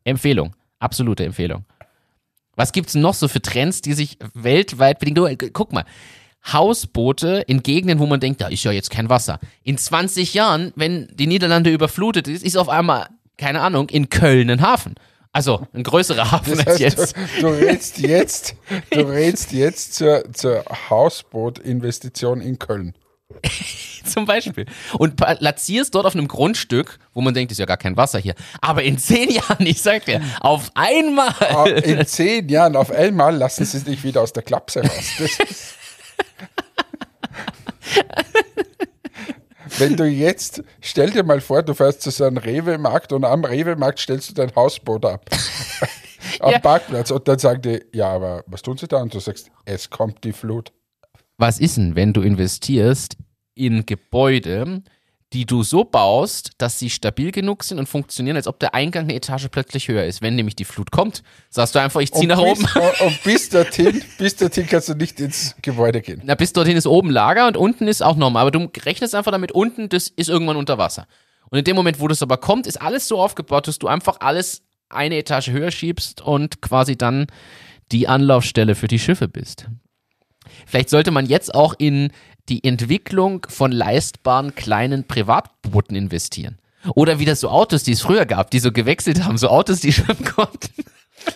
Empfehlung. 0.04 0.56
Absolute 0.80 1.26
Empfehlung. 1.26 1.64
Was 2.56 2.72
gibt's 2.72 2.96
noch 2.96 3.14
so 3.14 3.28
für 3.28 3.42
Trends, 3.42 3.82
die 3.82 3.94
sich 3.94 4.18
weltweit 4.34 5.00
bedingen? 5.00 5.38
Du, 5.38 5.50
Guck 5.52 5.74
mal. 5.74 5.86
Hausboote 6.52 7.44
in 7.46 7.62
Gegenden, 7.62 8.00
wo 8.00 8.08
man 8.08 8.20
denkt, 8.20 8.42
da 8.42 8.48
ist 8.48 8.64
ja 8.64 8.72
jetzt 8.72 8.90
kein 8.90 9.10
Wasser. 9.10 9.40
In 9.64 9.78
20 9.78 10.34
Jahren, 10.34 10.74
wenn 10.76 11.08
die 11.14 11.28
Niederlande 11.28 11.72
überflutet 11.72 12.28
ist, 12.28 12.44
ist 12.44 12.58
auf 12.58 12.68
einmal 12.68 13.10
keine 13.38 13.62
Ahnung, 13.62 13.90
in 13.90 14.10
Köln 14.10 14.50
ein 14.50 14.62
Hafen. 14.62 14.96
Also 15.34 15.66
ein 15.74 15.84
größerer 15.84 16.32
Hafen 16.32 16.58
Das 16.58 16.68
als 16.68 16.80
heißt, 16.82 16.98
jetzt. 16.98 17.16
Du, 17.40 17.42
du 17.42 17.48
redst 17.50 17.98
jetzt, 18.00 18.56
du 18.90 19.00
redst 19.02 19.54
jetzt 19.54 19.94
zur, 19.94 20.26
zur 20.34 20.64
Hausbootinvestition 20.90 22.42
in 22.42 22.60
Köln. 22.60 22.94
Zum 24.06 24.26
Beispiel. 24.26 24.66
Und 24.98 25.16
platzierst 25.16 25.96
dort 25.96 26.06
auf 26.06 26.16
einem 26.16 26.28
Grundstück, 26.28 27.00
wo 27.14 27.22
man 27.22 27.34
denkt, 27.34 27.52
ist 27.52 27.60
ja 27.60 27.66
gar 27.66 27.78
kein 27.78 27.96
Wasser 27.96 28.20
hier. 28.20 28.36
Aber 28.60 28.84
in 28.84 28.98
zehn 28.98 29.30
Jahren, 29.30 29.66
ich 29.66 29.82
sag 29.82 30.06
dir, 30.06 30.22
auf 30.42 30.72
einmal. 30.74 31.34
Ah, 31.40 31.66
In 31.66 32.06
zehn 32.06 32.50
Jahren 32.50 32.76
auf 32.76 32.92
einmal 32.92 33.36
lassen 33.36 33.64
sie 33.64 33.80
dich 33.84 34.04
wieder 34.04 34.22
aus 34.22 34.34
der 34.34 34.44
Klapse 34.44 34.82
raus. 34.82 35.14
Wenn 39.82 39.98
du 39.98 40.06
jetzt, 40.06 40.64
stell 40.80 41.10
dir 41.10 41.24
mal 41.24 41.42
vor, 41.42 41.64
du 41.64 41.74
fährst 41.74 42.02
zu 42.02 42.12
so 42.12 42.24
einem 42.24 42.38
Rewe-Markt 42.38 43.12
und 43.14 43.26
am 43.26 43.44
Rewe-Markt 43.44 44.00
stellst 44.00 44.30
du 44.30 44.34
dein 44.34 44.56
Hausboot 44.56 45.06
ab. 45.06 45.26
am 46.40 46.52
Ja. 46.52 46.60
Parkplatz 46.60 47.12
und 47.12 47.28
dann 47.28 47.40
sagen 47.40 47.62
die, 47.64 47.84
ja, 47.94 48.10
aber 48.10 48.44
was 48.48 48.62
tun 48.62 48.78
sie 48.78 48.88
da? 48.88 49.02
Und 49.02 49.14
du 49.14 49.20
sagst, 49.20 49.50
es 49.66 49.90
kommt 49.90 50.24
die 50.24 50.34
Flut. 50.34 50.72
Was 51.38 51.60
ist 51.60 51.78
denn, 51.78 51.96
wenn 51.96 52.14
du 52.14 52.22
investierst 52.22 53.18
in 53.56 53.86
Gebäude, 53.86 54.84
die 55.34 55.46
du 55.46 55.64
so 55.64 55.86
baust, 55.86 56.52
dass 56.58 56.78
sie 56.78 56.90
stabil 56.90 57.32
genug 57.32 57.64
sind 57.64 57.80
und 57.80 57.88
funktionieren, 57.88 58.36
als 58.36 58.48
ob 58.48 58.60
der 58.60 58.74
Eingang 58.74 59.06
eine 59.06 59.16
Etage 59.16 59.48
plötzlich 59.50 59.88
höher 59.88 60.04
ist. 60.04 60.22
Wenn 60.22 60.36
nämlich 60.36 60.58
die 60.58 60.66
Flut 60.66 60.92
kommt, 60.92 61.24
sagst 61.50 61.74
du 61.74 61.80
einfach, 61.80 62.02
ich 62.02 62.12
zieh 62.12 62.22
Und 62.22 62.28
nach 62.28 62.44
bis, 62.44 62.52
oben. 62.52 62.66
Und, 62.76 63.02
und 63.02 63.24
bis 63.24 63.50
dorthin, 63.50 64.04
bis 64.18 64.36
dorthin 64.36 64.68
kannst 64.68 64.90
du 64.90 64.94
nicht 64.94 65.20
ins 65.22 65.56
Gebäude 65.62 66.02
gehen. 66.02 66.22
Na, 66.26 66.36
bis 66.36 66.52
dorthin 66.52 66.76
ist 66.76 66.86
oben 66.86 67.10
Lager 67.10 67.48
und 67.48 67.56
unten 67.56 67.88
ist 67.88 68.04
auch 68.04 68.18
normal. 68.18 68.42
Aber 68.42 68.52
du 68.52 68.70
rechnest 68.86 69.16
einfach 69.16 69.32
damit, 69.32 69.54
unten, 69.54 69.88
das 69.88 70.10
ist 70.10 70.28
irgendwann 70.30 70.58
unter 70.58 70.78
Wasser. 70.78 71.08
Und 71.50 71.60
in 71.60 71.64
dem 71.64 71.78
Moment, 71.78 72.02
wo 72.02 72.10
das 72.10 72.22
aber 72.22 72.38
kommt, 72.38 72.68
ist 72.68 72.82
alles 72.82 73.08
so 73.08 73.22
aufgebaut, 73.22 73.68
dass 73.68 73.80
du 73.80 73.88
einfach 73.88 74.18
alles 74.20 74.64
eine 74.90 75.18
Etage 75.18 75.50
höher 75.50 75.72
schiebst 75.72 76.20
und 76.22 76.62
quasi 76.62 76.98
dann 76.98 77.28
die 77.94 78.10
Anlaufstelle 78.10 78.76
für 78.76 78.88
die 78.88 79.00
Schiffe 79.00 79.30
bist. 79.30 79.68
Vielleicht 80.66 80.90
sollte 80.90 81.12
man 81.12 81.26
jetzt 81.26 81.54
auch 81.54 81.74
in 81.78 82.12
die 82.50 82.64
Entwicklung 82.64 83.46
von 83.50 83.72
leistbaren 83.72 84.56
kleinen 84.56 85.06
Privatbooten 85.06 85.96
investieren. 85.96 86.58
Oder 86.96 87.20
wieder 87.20 87.36
so 87.36 87.50
Autos, 87.50 87.84
die 87.84 87.92
es 87.92 88.02
früher 88.02 88.26
gab, 88.26 88.52
die 88.52 88.60
so 88.60 88.72
gewechselt 88.72 89.24
haben, 89.24 89.38
so 89.38 89.50
Autos, 89.50 89.82
die 89.82 89.94
schwimmen 89.94 90.26
konnten. 90.26 90.84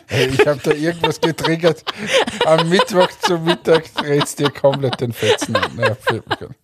Hey, 0.08 0.30
ich 0.30 0.48
habe 0.48 0.60
da 0.64 0.72
irgendwas 0.72 1.22
getriggert. 1.22 1.84
Am 2.46 2.70
Mittwoch 2.70 3.10
zum 3.22 3.44
Mittag 3.44 3.94
drehst 3.94 4.40
dir 4.40 4.50
komplett 4.50 5.00
den 5.00 5.14
Fetzen 5.14 5.56
an. 5.56 5.78
Ja, 5.78 5.96
fällt 5.96 6.28
mir 6.28 6.38
gerade. 6.38 6.56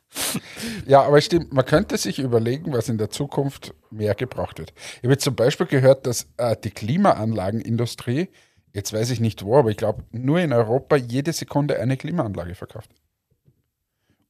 ja, 0.88 1.04
aber 1.04 1.22
stimmt, 1.22 1.54
man 1.54 1.66
könnte 1.66 1.98
sich 1.98 2.20
überlegen, 2.20 2.74
was 2.74 2.90
in 2.90 2.98
der 2.98 3.10
Zukunft 3.10 3.74
mehr 3.92 4.16
gebraucht 4.16 4.60
wird. 4.60 4.74
Ich 4.98 5.04
habe 5.04 5.18
zum 5.18 5.36
Beispiel 5.36 5.68
gehört, 5.68 6.06
dass 6.06 6.28
äh, 6.38 6.56
die 6.62 6.72
Klimaanlagenindustrie, 6.72 8.30
jetzt 8.74 8.92
weiß 8.92 9.12
ich 9.12 9.20
nicht 9.20 9.46
wo, 9.46 9.58
aber 9.58 9.70
ich 9.70 9.78
glaube, 9.78 10.04
nur 10.12 10.40
in 10.40 10.52
Europa 10.52 10.96
jede 10.96 11.32
Sekunde 11.32 11.80
eine 11.80 11.98
Klimaanlage 11.98 12.56
verkauft. 12.56 12.90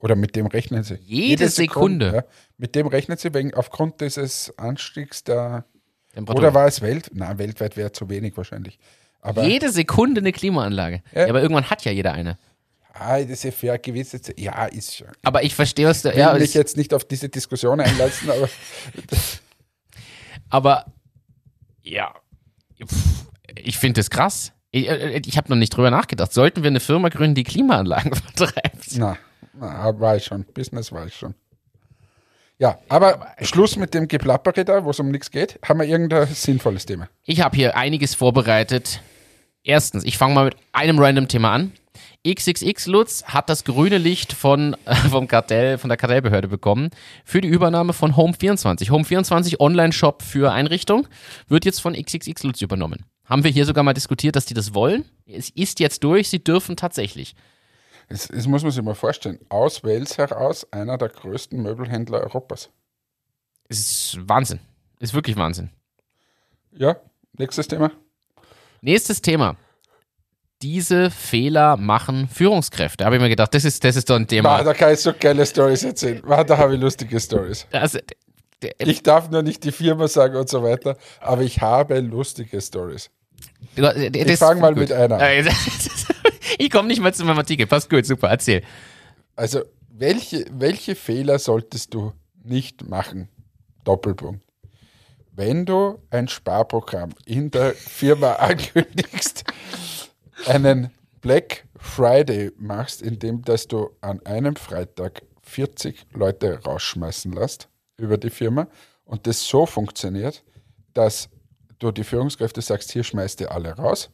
Oder 0.01 0.15
mit 0.15 0.35
dem 0.35 0.47
rechnen 0.47 0.83
sie. 0.83 0.95
Jede 1.05 1.47
Sekunde? 1.47 2.11
ja, 2.13 2.23
mit 2.57 2.75
dem 2.75 2.87
rechnen 2.87 3.17
sie 3.17 3.33
wegen 3.33 3.53
aufgrund 3.53 4.01
dieses 4.01 4.53
Anstiegs 4.57 5.23
der. 5.23 5.65
Temperatur. 6.13 6.41
Oder 6.43 6.53
war 6.53 6.67
es 6.67 6.81
Welt? 6.81 7.09
Na, 7.13 7.37
weltweit 7.37 7.77
wäre 7.77 7.91
zu 7.93 8.09
wenig 8.09 8.35
wahrscheinlich. 8.35 8.77
Aber 9.21 9.43
Jede 9.45 9.71
Sekunde 9.71 10.19
eine 10.19 10.31
Klimaanlage. 10.33 11.01
Ja. 11.13 11.21
Ja. 11.21 11.27
aber 11.29 11.41
irgendwann 11.41 11.69
hat 11.69 11.85
ja 11.85 11.91
jeder 11.91 12.11
eine. 12.13 12.37
Ah, 12.93 13.21
das 13.21 13.45
ist 13.45 13.61
ja 13.61 13.77
gewisse 13.77 14.21
Zeit. 14.21 14.37
Ja, 14.37 14.65
ist 14.65 14.95
schon. 14.97 15.07
Aber 15.23 15.43
ich 15.43 15.55
verstehe, 15.55 15.87
was 15.87 16.01
du. 16.01 16.09
Ich 16.09 16.15
will 16.15 16.21
Ja, 16.21 16.33
mich 16.33 16.53
jetzt 16.53 16.75
nicht 16.75 16.93
auf 16.93 17.05
diese 17.05 17.29
Diskussion 17.29 17.79
einlassen, 17.79 18.29
aber 18.29 18.49
aber 20.49 20.85
ja, 21.83 22.13
ich 23.55 23.77
finde 23.77 23.99
das 24.01 24.09
krass. 24.09 24.51
Ich, 24.71 24.89
äh, 24.89 25.21
ich 25.25 25.37
habe 25.37 25.49
noch 25.49 25.55
nicht 25.57 25.75
drüber 25.75 25.91
nachgedacht. 25.91 26.33
Sollten 26.33 26.63
wir 26.63 26.69
eine 26.69 26.79
Firma 26.79 27.09
gründen, 27.09 27.35
die 27.35 27.43
Klimaanlagen 27.43 28.13
vertreibt? 28.35 28.87
na. 28.97 29.17
Na, 29.61 29.99
war 29.99 30.15
ich 30.15 30.25
schon. 30.25 30.43
Business 30.43 30.91
war 30.91 31.05
ich 31.05 31.13
schon. 31.13 31.35
Ja, 32.57 32.79
aber 32.89 33.27
Schluss 33.41 33.75
mit 33.75 33.93
dem 33.93 34.07
Geplappere 34.07 34.65
da, 34.65 34.83
wo 34.83 34.89
es 34.89 34.99
um 34.99 35.11
nichts 35.11 35.29
geht. 35.29 35.59
Haben 35.63 35.79
wir 35.79 35.87
irgendein 35.87 36.27
sinnvolles 36.27 36.87
Thema? 36.87 37.09
Ich 37.25 37.41
habe 37.41 37.55
hier 37.55 37.77
einiges 37.77 38.15
vorbereitet. 38.15 39.01
Erstens, 39.63 40.03
ich 40.03 40.17
fange 40.17 40.33
mal 40.33 40.45
mit 40.45 40.55
einem 40.73 40.97
random 40.97 41.27
Thema 41.27 41.51
an. 41.53 41.71
XXX 42.27 42.87
Lutz 42.87 43.23
hat 43.25 43.49
das 43.49 43.63
grüne 43.63 43.99
Licht 43.99 44.33
von, 44.33 44.75
äh, 44.85 44.95
vom 44.95 45.27
Kartell, 45.27 45.77
von 45.77 45.89
der 45.89 45.97
Kartellbehörde 45.97 46.47
bekommen 46.47 46.89
für 47.23 47.41
die 47.41 47.47
Übernahme 47.47 47.93
von 47.93 48.15
Home24. 48.15 48.89
Home24 48.89 49.59
Online-Shop 49.59 50.23
für 50.23 50.51
Einrichtung 50.51 51.07
wird 51.47 51.65
jetzt 51.65 51.81
von 51.81 51.93
XXX 51.93 52.43
Lutz 52.43 52.61
übernommen. 52.61 53.05
Haben 53.25 53.43
wir 53.43 53.51
hier 53.51 53.65
sogar 53.65 53.83
mal 53.83 53.93
diskutiert, 53.93 54.35
dass 54.35 54.45
die 54.45 54.55
das 54.55 54.73
wollen. 54.73 55.05
Es 55.27 55.49
ist 55.51 55.79
jetzt 55.79 56.03
durch, 56.03 56.29
sie 56.29 56.43
dürfen 56.43 56.75
tatsächlich. 56.75 57.35
Das, 58.11 58.27
das 58.27 58.45
muss 58.45 58.61
man 58.61 58.71
sich 58.73 58.83
mal 58.83 58.93
vorstellen. 58.93 59.39
Aus 59.47 59.83
Wales 59.85 60.17
heraus 60.17 60.67
einer 60.71 60.97
der 60.97 61.07
größten 61.07 61.61
Möbelhändler 61.61 62.19
Europas. 62.19 62.69
Es 63.69 63.79
ist 63.79 64.19
Wahnsinn. 64.27 64.59
Ist 64.99 65.13
wirklich 65.13 65.37
Wahnsinn. 65.37 65.69
Ja, 66.73 66.97
nächstes 67.37 67.69
Thema. 67.69 67.91
Nächstes 68.81 69.21
Thema. 69.21 69.55
Diese 70.61 71.09
Fehler 71.09 71.77
machen 71.77 72.27
Führungskräfte. 72.27 73.05
Habe 73.05 73.15
ich 73.15 73.21
mir 73.21 73.29
gedacht, 73.29 73.53
das 73.53 73.63
ist, 73.63 73.81
das 73.83 73.95
ist 73.95 74.09
doch 74.09 74.17
ein 74.17 74.27
Thema. 74.27 74.57
Ma, 74.57 74.63
da 74.63 74.73
kann 74.73 74.93
ich 74.93 74.99
so 74.99 75.13
geile 75.17 75.45
Stories 75.45 75.83
erzählen. 75.83 76.21
Ma, 76.25 76.43
da 76.43 76.57
habe 76.57 76.75
ich 76.75 76.81
lustige 76.81 77.19
Stories. 77.19 77.65
Also, 77.71 77.99
Ich 78.79 79.01
darf 79.03 79.29
nur 79.29 79.41
nicht 79.41 79.63
die 79.63 79.71
Firma 79.71 80.07
sagen 80.07 80.35
und 80.35 80.49
so 80.49 80.61
weiter, 80.61 80.97
aber 81.21 81.41
ich 81.43 81.61
habe 81.61 81.99
lustige 82.01 82.59
Stories. 82.59 83.09
Du- 83.75 84.09
d- 84.09 84.31
Ich 84.33 84.39
fange 84.39 84.61
mal 84.61 84.73
gut. 84.73 84.81
mit 84.83 84.91
einer. 84.91 85.19
Äh, 85.21 85.43
Ich 86.59 86.69
komme 86.69 86.87
nicht 86.89 87.01
mal 87.01 87.13
zu 87.13 87.23
meinem 87.25 87.37
Artikel. 87.37 87.65
Passt 87.65 87.89
gut, 87.89 88.05
super, 88.05 88.29
erzähl. 88.29 88.61
Also, 89.35 89.61
welche, 89.89 90.45
welche 90.51 90.95
Fehler 90.95 91.39
solltest 91.39 91.93
du 91.93 92.13
nicht 92.43 92.87
machen? 92.87 93.29
Doppelpunkt. 93.83 94.43
Wenn 95.33 95.65
du 95.65 95.99
ein 96.09 96.27
Sparprogramm 96.27 97.11
in 97.25 97.49
der 97.51 97.73
Firma 97.73 98.33
ankündigst, 98.39 99.43
einen 100.45 100.91
Black 101.21 101.65
Friday 101.77 102.51
machst, 102.57 103.01
indem 103.01 103.41
dass 103.43 103.67
du 103.67 103.89
an 104.01 104.23
einem 104.25 104.55
Freitag 104.55 105.21
40 105.43 106.05
Leute 106.13 106.59
rausschmeißen 106.63 107.31
lässt 107.31 107.69
über 107.97 108.17
die 108.17 108.29
Firma 108.29 108.67
und 109.05 109.25
das 109.25 109.43
so 109.47 109.65
funktioniert, 109.65 110.43
dass 110.93 111.29
du 111.81 111.91
die 111.91 112.03
Führungskräfte 112.03 112.61
sagst, 112.61 112.91
hier 112.91 113.03
schmeißt 113.03 113.41
ihr 113.41 113.51
alle 113.51 113.75
raus 113.75 114.09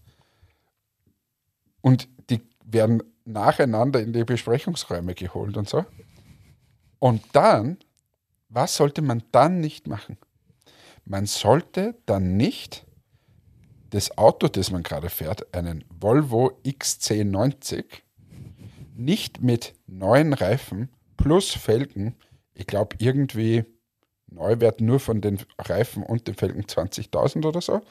und 1.81 2.07
die 2.29 2.41
werden 2.63 3.03
nacheinander 3.25 4.01
in 4.01 4.13
die 4.13 4.23
Besprechungsräume 4.23 5.13
geholt 5.13 5.57
und 5.57 5.69
so. 5.69 5.85
Und 6.99 7.23
dann, 7.33 7.77
was 8.49 8.75
sollte 8.75 9.01
man 9.01 9.23
dann 9.31 9.59
nicht 9.59 9.87
machen? 9.87 10.17
Man 11.05 11.25
sollte 11.25 11.95
dann 12.05 12.37
nicht 12.37 12.85
das 13.91 14.17
Auto, 14.17 14.47
das 14.47 14.71
man 14.71 14.83
gerade 14.83 15.09
fährt, 15.09 15.53
einen 15.53 15.85
Volvo 15.89 16.59
XC90, 16.65 17.85
nicht 18.95 19.41
mit 19.41 19.75
neuen 19.85 20.33
Reifen 20.33 20.89
plus 21.15 21.51
Felgen, 21.51 22.15
ich 22.53 22.67
glaube 22.67 22.95
irgendwie 22.99 23.65
Neuwert 24.27 24.81
nur 24.81 24.99
von 24.99 25.21
den 25.21 25.39
Reifen 25.57 26.03
und 26.03 26.27
den 26.27 26.35
Felgen 26.35 26.63
20.000 26.63 27.45
oder 27.45 27.61
so, 27.61 27.81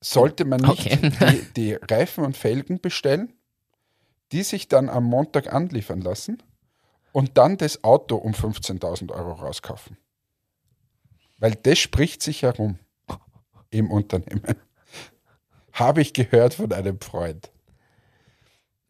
sollte 0.00 0.44
man 0.44 0.60
nicht 0.60 0.86
Okay. 0.92 1.12
die, 1.54 1.54
die 1.54 1.72
Reifen 1.74 2.24
und 2.24 2.36
Felgen 2.36 2.80
bestellen, 2.80 3.32
die 4.32 4.42
sich 4.42 4.68
dann 4.68 4.88
am 4.88 5.04
Montag 5.04 5.52
anliefern 5.52 6.00
lassen 6.00 6.42
und 7.12 7.38
dann 7.38 7.56
das 7.58 7.84
Auto 7.84 8.16
um 8.16 8.32
15.000 8.32 9.12
Euro 9.12 9.32
rauskaufen. 9.32 9.96
Weil 11.38 11.54
das 11.54 11.78
spricht 11.78 12.22
sich 12.22 12.42
herum 12.42 12.78
im 13.70 13.90
Unternehmen. 13.90 14.42
Habe 15.72 16.00
ich 16.00 16.14
gehört 16.14 16.54
von 16.54 16.72
einem 16.72 17.00
Freund. 17.00 17.50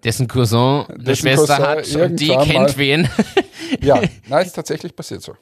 Dessen 0.04 0.28
Cousin 0.28 0.84
eine 0.88 1.16
Schwester 1.16 1.56
Cousin 1.56 2.00
hat 2.00 2.10
und 2.10 2.20
die 2.20 2.28
kennt 2.28 2.52
mal- 2.54 2.76
wen. 2.76 3.08
Ja, 3.80 4.00
nein, 4.28 4.46
ist 4.46 4.52
tatsächlich 4.52 4.94
passiert 4.94 5.22
so. 5.22 5.34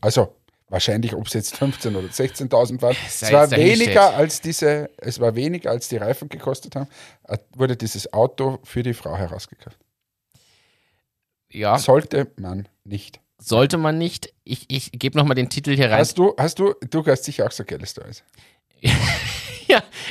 Also, 0.00 0.34
wahrscheinlich, 0.68 1.14
ob 1.14 1.26
es 1.26 1.32
jetzt 1.34 1.54
15.000 1.56 1.96
oder 1.96 2.08
16.000 2.08 2.80
waren. 2.82 2.96
Es 3.06 3.30
war 3.32 3.50
weniger 3.50 4.14
als 4.14 4.40
diese, 4.40 4.90
es 4.98 5.18
war 5.20 5.34
weniger 5.34 5.70
als 5.70 5.88
die 5.88 5.96
Reifen 5.96 6.28
gekostet 6.28 6.76
haben, 6.76 6.88
äh, 7.28 7.38
wurde 7.56 7.76
dieses 7.76 8.12
Auto 8.12 8.58
für 8.64 8.82
die 8.82 8.94
Frau 8.94 9.16
herausgekauft. 9.16 9.78
Ja, 11.52 11.78
Sollte 11.78 12.30
man 12.36 12.68
nicht. 12.84 13.20
sollte 13.38 13.76
man 13.76 13.98
nicht. 13.98 14.32
Ich, 14.44 14.66
ich 14.68 14.92
gebe 14.92 15.18
nochmal 15.18 15.34
den 15.34 15.50
Titel 15.50 15.74
hier 15.74 15.90
rein. 15.90 15.98
Hast 15.98 16.16
du, 16.16 16.34
hast 16.38 16.58
du, 16.60 16.74
du 16.88 17.04
hast 17.06 17.24
sicher 17.24 17.46
auch 17.46 17.50
so 17.50 17.64
geile 17.64 17.86
Stories. 17.86 18.22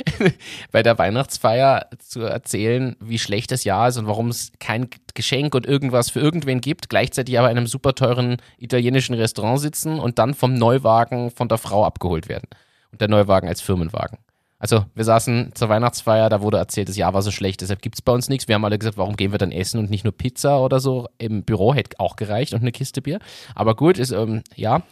bei 0.72 0.82
der 0.82 0.98
Weihnachtsfeier 0.98 1.86
zu 1.98 2.20
erzählen, 2.20 2.96
wie 3.00 3.18
schlecht 3.18 3.50
das 3.50 3.64
Jahr 3.64 3.88
ist 3.88 3.96
und 3.96 4.06
warum 4.06 4.28
es 4.28 4.52
kein 4.58 4.88
Geschenk 5.14 5.54
und 5.54 5.66
irgendwas 5.66 6.10
für 6.10 6.20
irgendwen 6.20 6.60
gibt, 6.60 6.88
gleichzeitig 6.88 7.38
aber 7.38 7.50
in 7.50 7.56
einem 7.56 7.66
super 7.66 7.94
teuren 7.94 8.36
italienischen 8.58 9.14
Restaurant 9.14 9.60
sitzen 9.60 9.98
und 9.98 10.18
dann 10.18 10.34
vom 10.34 10.54
Neuwagen 10.54 11.30
von 11.30 11.48
der 11.48 11.58
Frau 11.58 11.84
abgeholt 11.84 12.28
werden. 12.28 12.48
Und 12.92 13.00
der 13.00 13.08
Neuwagen 13.08 13.48
als 13.48 13.60
Firmenwagen. 13.60 14.18
Also 14.60 14.84
wir 14.94 15.04
saßen 15.04 15.52
zur 15.54 15.70
Weihnachtsfeier, 15.70 16.28
da 16.28 16.42
wurde 16.42 16.58
erzählt, 16.58 16.90
das 16.90 16.96
Jahr 16.96 17.14
war 17.14 17.22
so 17.22 17.30
schlecht, 17.30 17.62
deshalb 17.62 17.80
gibt 17.80 17.96
es 17.96 18.02
bei 18.02 18.12
uns 18.12 18.28
nichts. 18.28 18.46
Wir 18.46 18.56
haben 18.56 18.64
alle 18.64 18.78
gesagt, 18.78 18.98
warum 18.98 19.16
gehen 19.16 19.32
wir 19.32 19.38
dann 19.38 19.52
essen 19.52 19.78
und 19.78 19.88
nicht 19.88 20.04
nur 20.04 20.12
Pizza 20.12 20.62
oder 20.62 20.80
so? 20.80 21.08
Im 21.16 21.44
Büro 21.44 21.74
hätte 21.74 21.98
auch 21.98 22.14
gereicht 22.16 22.52
und 22.52 22.60
eine 22.60 22.70
Kiste 22.70 23.00
Bier. 23.00 23.20
Aber 23.54 23.74
gut, 23.74 23.98
ist, 23.98 24.10
ähm, 24.10 24.42
ja. 24.54 24.82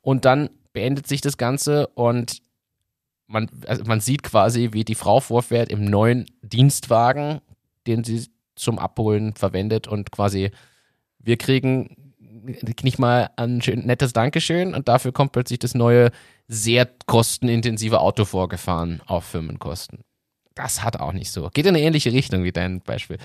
Und 0.00 0.24
dann 0.24 0.48
beendet 0.72 1.06
sich 1.06 1.20
das 1.20 1.36
Ganze 1.36 1.88
und 1.88 2.38
man, 3.28 3.48
also 3.66 3.84
man 3.84 4.00
sieht 4.00 4.22
quasi, 4.22 4.70
wie 4.72 4.84
die 4.84 4.94
Frau 4.94 5.20
vorfährt 5.20 5.70
im 5.70 5.84
neuen 5.84 6.26
Dienstwagen, 6.42 7.40
den 7.86 8.02
sie 8.02 8.26
zum 8.56 8.78
Abholen 8.78 9.34
verwendet 9.34 9.86
und 9.86 10.10
quasi 10.10 10.50
wir 11.20 11.36
kriegen 11.36 12.12
nicht 12.82 12.98
mal 12.98 13.30
ein 13.36 13.60
schön, 13.62 13.86
nettes 13.86 14.12
Dankeschön 14.12 14.74
und 14.74 14.88
dafür 14.88 15.12
kommt 15.12 15.32
plötzlich 15.32 15.58
das 15.58 15.74
neue, 15.74 16.10
sehr 16.46 16.88
kostenintensive 17.06 18.00
Auto 18.00 18.24
vorgefahren 18.24 19.02
auf 19.06 19.24
Firmenkosten. 19.24 20.00
Das 20.54 20.82
hat 20.82 20.98
auch 20.98 21.12
nicht 21.12 21.30
so. 21.30 21.48
Geht 21.52 21.66
in 21.66 21.76
eine 21.76 21.84
ähnliche 21.84 22.12
Richtung 22.12 22.42
wie 22.42 22.52
dein 22.52 22.80
Beispiel. 22.80 23.18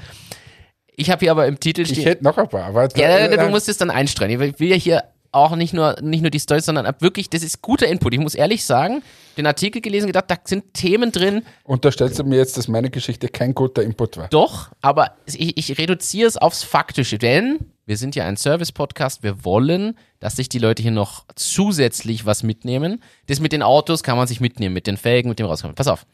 Ich 0.95 1.09
habe 1.09 1.21
hier 1.21 1.31
aber 1.31 1.47
im 1.47 1.59
Titel 1.59 1.81
Ich 1.81 1.89
stehen. 1.89 2.03
hätte 2.03 2.23
noch 2.23 2.37
ein 2.37 2.47
paar, 2.49 2.65
aber 2.65 2.95
Ja, 2.95 3.35
du 3.35 3.49
musst 3.49 3.69
es 3.69 3.77
dann 3.77 3.89
einstreuen. 3.89 4.41
Ich 4.41 4.59
will 4.59 4.69
ja 4.69 4.75
hier 4.75 5.03
auch 5.33 5.55
nicht 5.55 5.73
nur, 5.73 5.95
nicht 6.01 6.21
nur 6.21 6.31
die 6.31 6.39
Storys, 6.39 6.65
sondern 6.65 6.85
ab 6.85 7.01
wirklich, 7.01 7.29
das 7.29 7.43
ist 7.43 7.61
guter 7.61 7.87
Input. 7.87 8.13
Ich 8.13 8.19
muss 8.19 8.35
ehrlich 8.35 8.63
sagen, 8.63 9.01
den 9.37 9.47
Artikel 9.47 9.81
gelesen, 9.81 10.07
gedacht, 10.07 10.25
da 10.27 10.37
sind 10.43 10.73
Themen 10.73 11.11
drin, 11.11 11.43
unterstellst 11.63 12.19
du 12.19 12.23
mir 12.23 12.37
jetzt, 12.37 12.57
dass 12.57 12.67
meine 12.67 12.89
Geschichte 12.89 13.27
kein 13.27 13.53
guter 13.53 13.83
Input 13.83 14.17
war. 14.17 14.27
doch, 14.29 14.69
aber 14.81 15.15
ich, 15.25 15.57
ich 15.57 15.77
reduziere 15.77 16.27
es 16.27 16.37
aufs 16.37 16.63
Faktische, 16.63 17.17
denn 17.17 17.59
wir 17.85 17.97
sind 17.97 18.15
ja 18.15 18.25
ein 18.25 18.37
Service-Podcast, 18.37 19.23
wir 19.23 19.43
wollen, 19.43 19.97
dass 20.19 20.37
sich 20.37 20.47
die 20.47 20.59
Leute 20.59 20.81
hier 20.81 20.91
noch 20.91 21.25
zusätzlich 21.35 22.25
was 22.25 22.43
mitnehmen. 22.43 23.03
Das 23.27 23.41
mit 23.41 23.51
den 23.51 23.61
Autos 23.61 24.03
kann 24.03 24.15
man 24.15 24.27
sich 24.27 24.39
mitnehmen, 24.39 24.73
mit 24.73 24.87
den 24.87 24.95
Felgen, 24.95 25.29
mit 25.29 25.39
dem 25.39 25.47
rauskommen. 25.47 25.75
Pass 25.75 25.87
auf. 25.87 26.05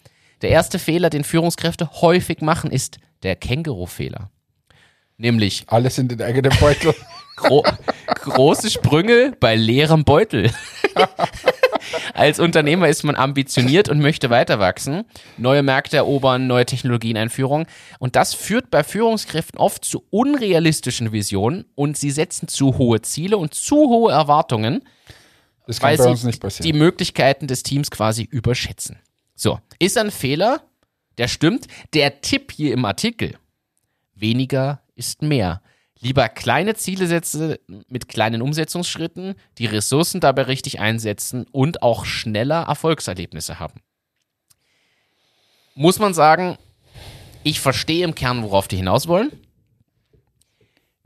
Der 0.42 0.50
erste 0.50 0.80
Fehler, 0.80 1.10
den 1.10 1.24
Führungskräfte 1.24 2.02
häufig 2.02 2.42
machen, 2.42 2.72
ist 2.72 2.98
der 3.24 3.36
Känguru-Fehler. 3.36 4.32
Nämlich 5.18 5.66
Alles 5.68 5.98
in 5.98 6.08
den 6.08 6.22
eigenen 6.22 6.58
Beutel. 6.60 6.96
Gro 7.40 7.64
große 8.24 8.70
Sprünge 8.70 9.34
bei 9.40 9.56
leerem 9.56 10.04
Beutel. 10.04 10.52
Als 12.14 12.40
Unternehmer 12.40 12.90
ist 12.90 13.04
man 13.04 13.16
ambitioniert 13.16 13.88
und 13.90 14.00
möchte 14.00 14.30
weiter 14.30 14.60
wachsen, 14.60 15.06
neue 15.38 15.64
Märkte 15.64 15.98
erobern, 15.98 16.48
neue 16.48 16.66
Technologieneinführung. 16.66 17.66
Und 18.00 18.16
das 18.16 18.34
führt 18.34 18.70
bei 18.70 18.84
Führungskräften 18.84 19.58
oft 19.60 19.86
zu 19.86 20.04
unrealistischen 20.10 21.12
Visionen 21.12 21.66
und 21.76 21.98
sie 21.98 22.12
setzen 22.12 22.48
zu 22.48 22.78
hohe 22.78 23.02
Ziele 23.02 23.38
und 23.38 23.54
zu 23.54 23.76
hohe 23.76 24.12
Erwartungen, 24.12 24.84
Das 25.66 25.82
weil 25.82 25.98
sie 25.98 26.62
die. 26.62 26.74
Möglichkeiten 26.74 27.48
des 27.48 27.64
Teams 27.64 27.90
quasi 27.90 28.24
überschätzen. 28.24 29.00
So, 29.36 29.60
ist 29.80 29.98
ein 29.98 30.12
Fehler, 30.12 30.62
der 31.18 31.30
stimmt. 31.30 31.68
Der 31.94 32.22
Tipp 32.22 32.52
hier 32.52 32.74
im 32.74 32.84
Artikel, 32.84 33.38
weniger 34.14 34.82
ist 34.96 35.22
mehr. 35.22 35.62
Lieber 36.02 36.30
kleine 36.30 36.76
Ziele 36.76 37.08
setzen 37.08 37.58
mit 37.88 38.08
kleinen 38.08 38.42
Umsetzungsschritten, 38.42 39.36
die 39.58 39.66
Ressourcen 39.66 40.22
dabei 40.22 40.44
richtig 40.44 40.80
einsetzen 40.80 41.46
und 41.52 41.84
auch 41.84 42.06
schneller 42.06 42.64
Erfolgserlebnisse 42.64 43.60
haben. 43.60 43.82
Muss 45.76 46.00
man 46.00 46.14
sagen, 46.14 46.58
ich 47.44 47.60
verstehe 47.60 48.06
im 48.06 48.16
Kern, 48.16 48.44
worauf 48.44 48.68
die 48.68 48.78
hinaus 48.78 49.08
wollen. 49.08 49.32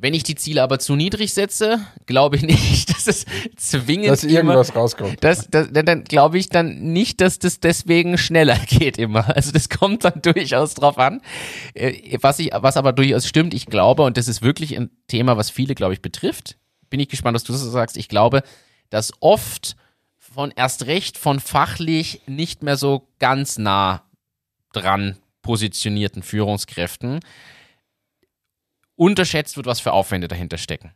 Wenn 0.04 0.14
ich 0.14 0.24
die 0.24 0.36
Ziele 0.36 0.62
aber 0.62 0.80
zu 0.80 0.98
niedrig 0.98 1.34
setze, 1.34 1.80
glaube 2.06 2.36
ich 2.36 2.42
nicht, 2.42 2.90
dass 2.90 3.08
es 3.08 3.26
zwingend 3.56 4.10
Dass 4.10 4.26
immer, 4.26 4.34
irgendwas 4.34 4.76
rauskommt. 4.76 5.24
das, 5.24 5.48
das, 5.50 5.70
dann, 5.72 5.86
dann 5.86 6.04
glaube 6.04 6.38
ich 6.38 6.50
dann 6.50 6.92
nicht, 6.92 7.22
dass 7.22 7.40
das 7.40 7.62
deswegen 7.62 8.18
schneller 8.18 8.58
geht 8.68 8.98
immer. 8.98 9.34
Also 9.34 9.54
das 9.54 9.70
kommt 9.70 10.04
dann 10.04 10.22
durchaus 10.22 10.74
drauf 10.74 10.98
an. 10.98 11.22
Äh, 11.74 12.18
Was, 12.20 12.40
ich, 12.40 12.52
was 12.54 12.76
aber 12.76 12.92
durchaus 12.92 13.26
stimmt, 13.26 13.54
ich 13.54 13.68
glaube, 13.68 14.04
und 14.04 14.18
das 14.18 14.28
ist 14.28 14.42
wirklich 14.42 14.76
ein 14.76 14.90
Thema, 15.08 15.38
was 15.38 15.50
viele, 15.50 15.74
glaube 15.74 15.94
ich, 15.94 16.02
betrifft, 16.02 16.58
bin 16.90 17.00
ich 17.00 17.08
gespannt, 17.08 17.36
was 17.36 17.46
du 17.46 17.54
so 17.54 17.70
sagst. 17.70 17.96
Ich 17.96 18.10
glaube, 18.10 18.44
dass 18.90 19.14
oft 19.22 19.78
von 20.18 20.52
erst 20.54 20.86
recht 20.86 21.18
von 21.18 21.40
fachlich 21.40 22.24
nicht 22.28 22.62
mehr 22.62 22.76
so 22.76 23.08
ganz 23.20 23.58
nah 23.58 24.04
dran 24.74 25.16
positionierten 25.44 26.24
Führungskräften 26.24 27.22
unterschätzt 28.96 29.58
wird, 29.58 29.66
was 29.66 29.80
für 29.80 29.94
Aufwände 29.94 30.28
dahinter 30.28 30.58
stecken. 30.58 30.94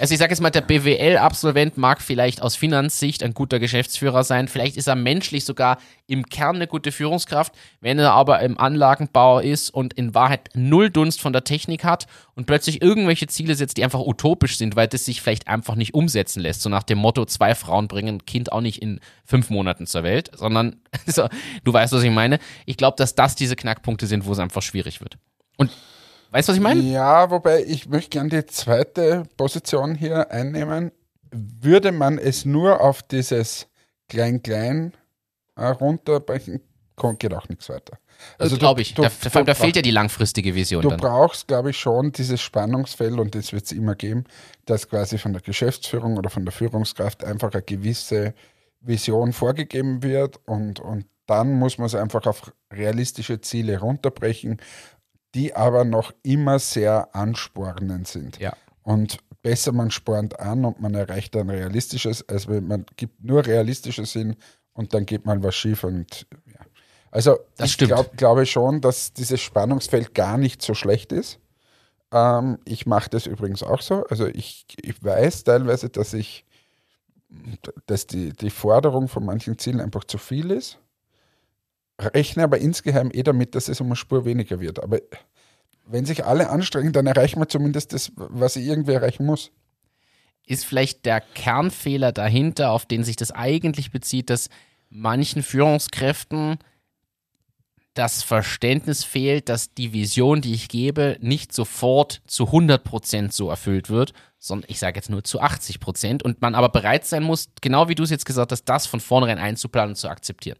Also 0.00 0.14
ich 0.14 0.18
sage 0.18 0.32
jetzt 0.32 0.40
mal, 0.40 0.50
der 0.50 0.62
BWL-Absolvent 0.62 1.76
mag 1.76 2.00
vielleicht 2.00 2.40
aus 2.40 2.56
Finanzsicht 2.56 3.22
ein 3.22 3.34
guter 3.34 3.58
Geschäftsführer 3.58 4.24
sein, 4.24 4.48
vielleicht 4.48 4.76
ist 4.76 4.86
er 4.86 4.94
menschlich 4.94 5.44
sogar 5.44 5.78
im 6.06 6.26
Kern 6.26 6.56
eine 6.56 6.66
gute 6.66 6.92
Führungskraft, 6.92 7.52
wenn 7.80 7.98
er 7.98 8.12
aber 8.12 8.40
im 8.40 8.58
Anlagenbau 8.58 9.40
ist 9.40 9.70
und 9.70 9.92
in 9.94 10.14
Wahrheit 10.14 10.50
null 10.54 10.90
Dunst 10.90 11.20
von 11.20 11.32
der 11.32 11.44
Technik 11.44 11.84
hat 11.84 12.06
und 12.34 12.46
plötzlich 12.46 12.80
irgendwelche 12.80 13.26
Ziele 13.26 13.54
setzt, 13.54 13.76
die 13.76 13.84
einfach 13.84 14.00
utopisch 14.00 14.56
sind, 14.56 14.76
weil 14.76 14.88
das 14.88 15.04
sich 15.04 15.20
vielleicht 15.20 15.48
einfach 15.48 15.74
nicht 15.74 15.94
umsetzen 15.94 16.40
lässt. 16.40 16.62
So 16.62 16.70
nach 16.70 16.84
dem 16.84 16.98
Motto, 16.98 17.24
zwei 17.26 17.54
Frauen 17.54 17.88
bringen 17.88 18.16
ein 18.16 18.26
Kind 18.26 18.50
auch 18.50 18.60
nicht 18.60 18.80
in 18.80 19.00
fünf 19.24 19.50
Monaten 19.50 19.86
zur 19.86 20.04
Welt, 20.04 20.30
sondern 20.34 20.76
so, 21.06 21.28
du 21.64 21.72
weißt, 21.72 21.92
was 21.92 22.02
ich 22.02 22.10
meine. 22.10 22.38
Ich 22.66 22.76
glaube, 22.76 22.96
dass 22.96 23.14
das 23.14 23.34
diese 23.34 23.56
Knackpunkte 23.56 24.06
sind, 24.06 24.24
wo 24.26 24.32
es 24.32 24.38
einfach 24.38 24.62
schwierig 24.62 25.00
wird. 25.00 25.18
Und 25.58 25.70
weißt 26.32 26.48
du, 26.48 26.52
was 26.52 26.56
ich 26.56 26.62
meine? 26.62 26.80
Ja, 26.80 27.30
wobei 27.30 27.62
ich 27.64 27.88
möchte 27.88 28.10
gerne 28.10 28.28
die 28.30 28.46
zweite 28.46 29.22
Position 29.36 29.94
hier 29.94 30.30
einnehmen. 30.30 30.90
Würde 31.30 31.92
man 31.92 32.18
es 32.18 32.44
nur 32.44 32.80
auf 32.80 33.02
dieses 33.02 33.68
Klein-Klein 34.08 34.92
äh, 35.56 35.66
runterbrechen, 35.66 36.60
geht 37.18 37.34
auch 37.34 37.48
nichts 37.48 37.68
weiter. 37.68 37.98
Also 38.38 38.56
glaube 38.56 38.82
ich. 38.82 38.94
du- 38.94 39.02
da, 39.02 39.08
du 39.08 39.44
da 39.44 39.54
fehlt 39.54 39.76
ja 39.76 39.82
die 39.82 39.90
langfristige 39.90 40.54
Vision 40.54 40.82
Du 40.82 40.90
dann. 40.90 41.00
brauchst, 41.00 41.48
glaube 41.48 41.70
ich, 41.70 41.78
schon 41.78 42.12
dieses 42.12 42.40
Spannungsfeld 42.40 43.14
und 43.18 43.34
das 43.34 43.52
wird 43.52 43.64
es 43.64 43.72
immer 43.72 43.94
geben, 43.94 44.24
dass 44.66 44.88
quasi 44.88 45.18
von 45.18 45.32
der 45.32 45.42
Geschäftsführung 45.42 46.16
oder 46.16 46.30
von 46.30 46.44
der 46.44 46.52
Führungskraft 46.52 47.24
einfach 47.24 47.52
eine 47.52 47.62
gewisse 47.62 48.34
Vision 48.80 49.32
vorgegeben 49.32 50.02
wird 50.02 50.38
und, 50.46 50.80
und 50.80 51.06
dann 51.26 51.52
muss 51.54 51.78
man 51.78 51.86
es 51.86 51.94
einfach 51.94 52.26
auf 52.26 52.52
realistische 52.72 53.40
Ziele 53.40 53.80
runterbrechen, 53.80 54.60
die 55.34 55.54
aber 55.54 55.84
noch 55.84 56.12
immer 56.22 56.58
sehr 56.58 57.14
anspornend 57.14 58.08
sind. 58.08 58.38
Ja. 58.38 58.54
Und 58.82 59.18
besser 59.42 59.72
man 59.72 59.90
spornt 59.90 60.38
an 60.40 60.64
und 60.64 60.80
man 60.80 60.94
erreicht 60.94 61.36
ein 61.36 61.50
realistisches, 61.50 62.28
als 62.28 62.48
wenn 62.48 62.66
man 62.66 62.86
gibt 62.96 63.22
nur 63.24 63.44
realistisches 63.44 64.12
hin 64.12 64.36
und 64.72 64.94
dann 64.94 65.06
geht 65.06 65.26
mal 65.26 65.42
was 65.42 65.54
schief 65.54 65.84
und 65.84 66.26
ja. 66.46 66.60
Also 67.10 67.38
Das 67.56 67.70
ich 67.70 67.78
glaub, 67.78 68.16
glaube 68.16 68.46
schon, 68.46 68.80
dass 68.80 69.12
dieses 69.12 69.40
Spannungsfeld 69.40 70.14
gar 70.14 70.38
nicht 70.38 70.62
so 70.62 70.72
schlecht 70.72 71.12
ist. 71.12 71.38
Ähm, 72.10 72.58
ich 72.64 72.86
mache 72.86 73.10
das 73.10 73.26
übrigens 73.26 73.62
auch 73.62 73.82
so. 73.82 74.04
Also 74.06 74.26
ich, 74.26 74.64
ich 74.80 75.02
weiß 75.02 75.44
teilweise, 75.44 75.90
dass 75.90 76.14
ich, 76.14 76.46
dass 77.86 78.06
die, 78.06 78.32
die 78.32 78.50
Forderung 78.50 79.08
von 79.08 79.26
manchen 79.26 79.58
Zielen 79.58 79.80
einfach 79.80 80.04
zu 80.04 80.16
viel 80.16 80.50
ist. 80.50 80.78
Rechne 82.04 82.44
aber 82.44 82.58
insgeheim 82.58 83.10
eh 83.12 83.22
damit, 83.22 83.54
dass 83.54 83.68
es 83.68 83.80
um 83.80 83.88
eine 83.88 83.96
Spur 83.96 84.24
weniger 84.24 84.60
wird. 84.60 84.82
Aber 84.82 85.00
wenn 85.86 86.06
sich 86.06 86.24
alle 86.24 86.50
anstrengen, 86.50 86.92
dann 86.92 87.06
erreichen 87.06 87.40
wir 87.40 87.48
zumindest 87.48 87.92
das, 87.92 88.12
was 88.16 88.56
ich 88.56 88.66
irgendwie 88.66 88.92
erreichen 88.92 89.26
muss. 89.26 89.50
ist 90.46 90.64
vielleicht 90.64 91.06
der 91.06 91.20
Kernfehler 91.20 92.12
dahinter, 92.12 92.70
auf 92.70 92.86
den 92.86 93.04
sich 93.04 93.16
das 93.16 93.30
eigentlich 93.30 93.90
bezieht, 93.90 94.30
dass 94.30 94.48
manchen 94.88 95.42
Führungskräften 95.42 96.58
das 97.94 98.22
Verständnis 98.22 99.04
fehlt, 99.04 99.48
dass 99.48 99.74
die 99.74 99.92
Vision, 99.92 100.40
die 100.40 100.54
ich 100.54 100.68
gebe, 100.68 101.18
nicht 101.20 101.52
sofort 101.52 102.22
zu 102.26 102.44
100% 102.44 103.32
so 103.32 103.50
erfüllt 103.50 103.90
wird, 103.90 104.14
sondern 104.38 104.68
ich 104.70 104.78
sage 104.78 104.96
jetzt 104.96 105.10
nur 105.10 105.24
zu 105.24 105.42
80% 105.42 106.22
und 106.22 106.40
man 106.40 106.54
aber 106.54 106.70
bereit 106.70 107.04
sein 107.04 107.22
muss, 107.22 107.50
genau 107.60 107.88
wie 107.88 107.94
du 107.94 108.02
es 108.02 108.10
jetzt 108.10 108.24
gesagt 108.24 108.50
hast, 108.50 108.64
das 108.64 108.86
von 108.86 109.00
vornherein 109.00 109.38
einzuplanen 109.38 109.90
und 109.90 109.96
zu 109.96 110.08
akzeptieren. 110.08 110.58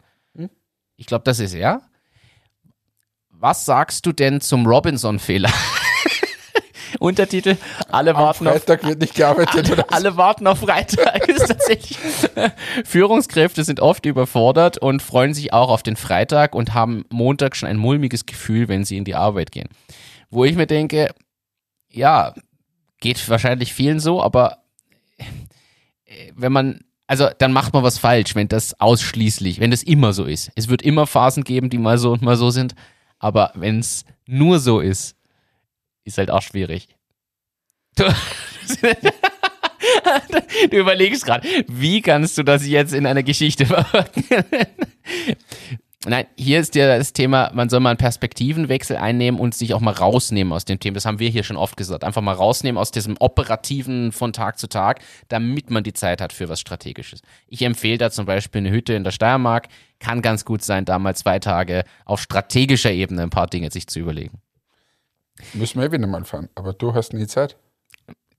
Ich 1.03 1.07
glaube, 1.07 1.25
das 1.25 1.41
ist 1.41 1.53
er. 1.53 1.83
Was 3.29 3.65
sagst 3.65 4.07
du 4.07 4.13
denn 4.13 4.41
zum 4.41 4.69
Robinson-Fehler? 4.69 5.51
Untertitel, 7.01 7.57
alle 7.89 8.15
Am 8.15 8.23
warten 8.23 8.47
auf 8.47 8.53
Freitag 8.53 8.87
wird 8.87 9.01
nicht 9.01 9.17
gearbeitet 9.17 9.69
oder 9.69 9.93
alle 9.93 10.17
warten 10.17 10.47
auf 10.47 10.61
Freitag. 10.61 11.27
ist 11.29 11.49
tatsächlich. 11.49 11.99
Führungskräfte 12.85 13.65
sind 13.65 13.81
oft 13.81 14.07
überfordert 14.07 14.79
und 14.79 15.03
freuen 15.03 15.35
sich 15.35 15.53
auch 15.53 15.71
auf 15.71 15.83
den 15.83 15.97
Freitag 15.97 16.55
und 16.55 16.73
haben 16.73 17.05
Montag 17.11 17.57
schon 17.57 17.69
ein 17.69 17.79
mulmiges 17.79 18.25
Gefühl, 18.25 18.69
wenn 18.69 18.85
sie 18.85 18.97
in 18.97 19.05
die 19.05 19.17
Arbeit 19.17 19.51
gehen. 19.51 19.71
Wo 20.31 20.45
ich 20.45 20.55
mir 20.55 20.69
denke, 20.69 21.13
ja, 21.89 22.33
geht 23.01 23.29
wahrscheinlich 23.29 23.75
vielen 23.75 23.99
so, 23.99 24.23
aber 24.23 24.59
äh, 25.17 25.25
wenn 26.37 26.53
man, 26.53 26.85
also 27.13 27.29
dann 27.37 27.53
macht 27.53 27.75
man 27.75 27.83
was 27.83 27.99
falsch, 27.99 28.35
wenn 28.35 28.49
das 28.49 28.81
ausschließlich, 28.81 29.61
wenn 29.61 29.71
das 29.71 29.83
immer 29.83 30.15
so 30.15 30.25
ist. 30.25 30.51
Es 30.55 30.69
wird 30.69 30.81
immer 30.81 31.07
Phasen 31.07 31.45
geben, 31.45 31.69
die 31.69 31.77
mal 31.77 31.99
so 31.99 32.11
und 32.11 32.23
mal 32.23 32.37
so 32.37 32.49
sind, 32.49 32.75
aber 33.19 33.53
wenn 33.55 33.81
es 33.81 34.07
nur 34.25 34.59
so 34.59 34.81
ist, 34.81 35.15
ist 36.05 36.17
halt 36.17 36.31
auch 36.31 36.41
schwierig. 36.41 36.89
Du, 37.97 38.05
du 40.71 40.75
überlegst 40.75 41.27
gerade, 41.27 41.47
wie 41.69 42.01
kannst 42.01 42.39
du 42.39 42.45
das 42.45 42.67
jetzt 42.67 42.95
in 42.95 43.05
eine 43.05 43.23
Geschichte 43.23 43.67
verpacken? 43.67 44.25
Nein, 46.05 46.27
hier 46.37 46.59
ist 46.59 46.75
ja 46.75 46.99
das 46.99 47.13
Thema, 47.13 47.53
man 47.55 47.69
soll 47.69 47.79
mal 47.79 47.91
einen 47.91 47.99
Perspektivenwechsel 47.99 48.97
einnehmen 48.97 49.39
und 49.39 49.55
sich 49.55 49.73
auch 49.73 49.81
mal 49.81 49.93
rausnehmen 49.93 50.53
aus 50.53 50.65
dem 50.65 50.81
Thema. 50.81 50.95
Das 50.95 51.07
haben 51.07 51.21
wir 51.21 51.29
hier 51.29 51.45
schon 51.45 51.57
oft 51.57 51.77
gesagt. 51.77 52.03
Einfach 52.03 52.23
mal 52.23 52.35
rausnehmen 52.35 52.77
aus 52.77 52.91
diesem 52.91 53.17
Operativen 53.21 54.11
von 54.11 54.33
Tag 54.33 54.59
zu 54.59 54.69
Tag, 54.69 55.01
damit 55.29 55.71
man 55.71 55.85
die 55.85 55.93
Zeit 55.93 56.21
hat 56.21 56.33
für 56.33 56.49
was 56.49 56.59
Strategisches. 56.59 57.23
Ich 57.47 57.63
empfehle 57.63 57.99
da 57.99 58.11
zum 58.11 58.27
Beispiel 58.27 58.63
eine 58.63 58.73
Hütte 58.73 58.95
in 58.95 59.05
der 59.05 59.13
Steiermark. 59.13 59.69
Kann 60.01 60.23
ganz 60.23 60.45
gut 60.45 60.65
sein, 60.65 60.85
da 60.85 60.99
mal 60.99 61.15
zwei 61.15 61.39
Tage 61.39 61.85
auf 62.05 62.21
strategischer 62.21 62.91
Ebene 62.91 63.23
ein 63.23 63.31
paar 63.31 63.47
Dinge 63.47 63.71
sich 63.71 63.87
zu 63.87 64.01
überlegen. 64.01 64.41
Müssen 65.55 65.81
wir 65.81 65.87
eh 65.87 65.93
wieder 65.93 66.09
mal 66.09 66.25
fahren. 66.25 66.49
Aber 66.57 66.73
du 66.73 66.95
hast 66.95 67.13
nie 67.13 67.29
Zeit. 67.29 67.57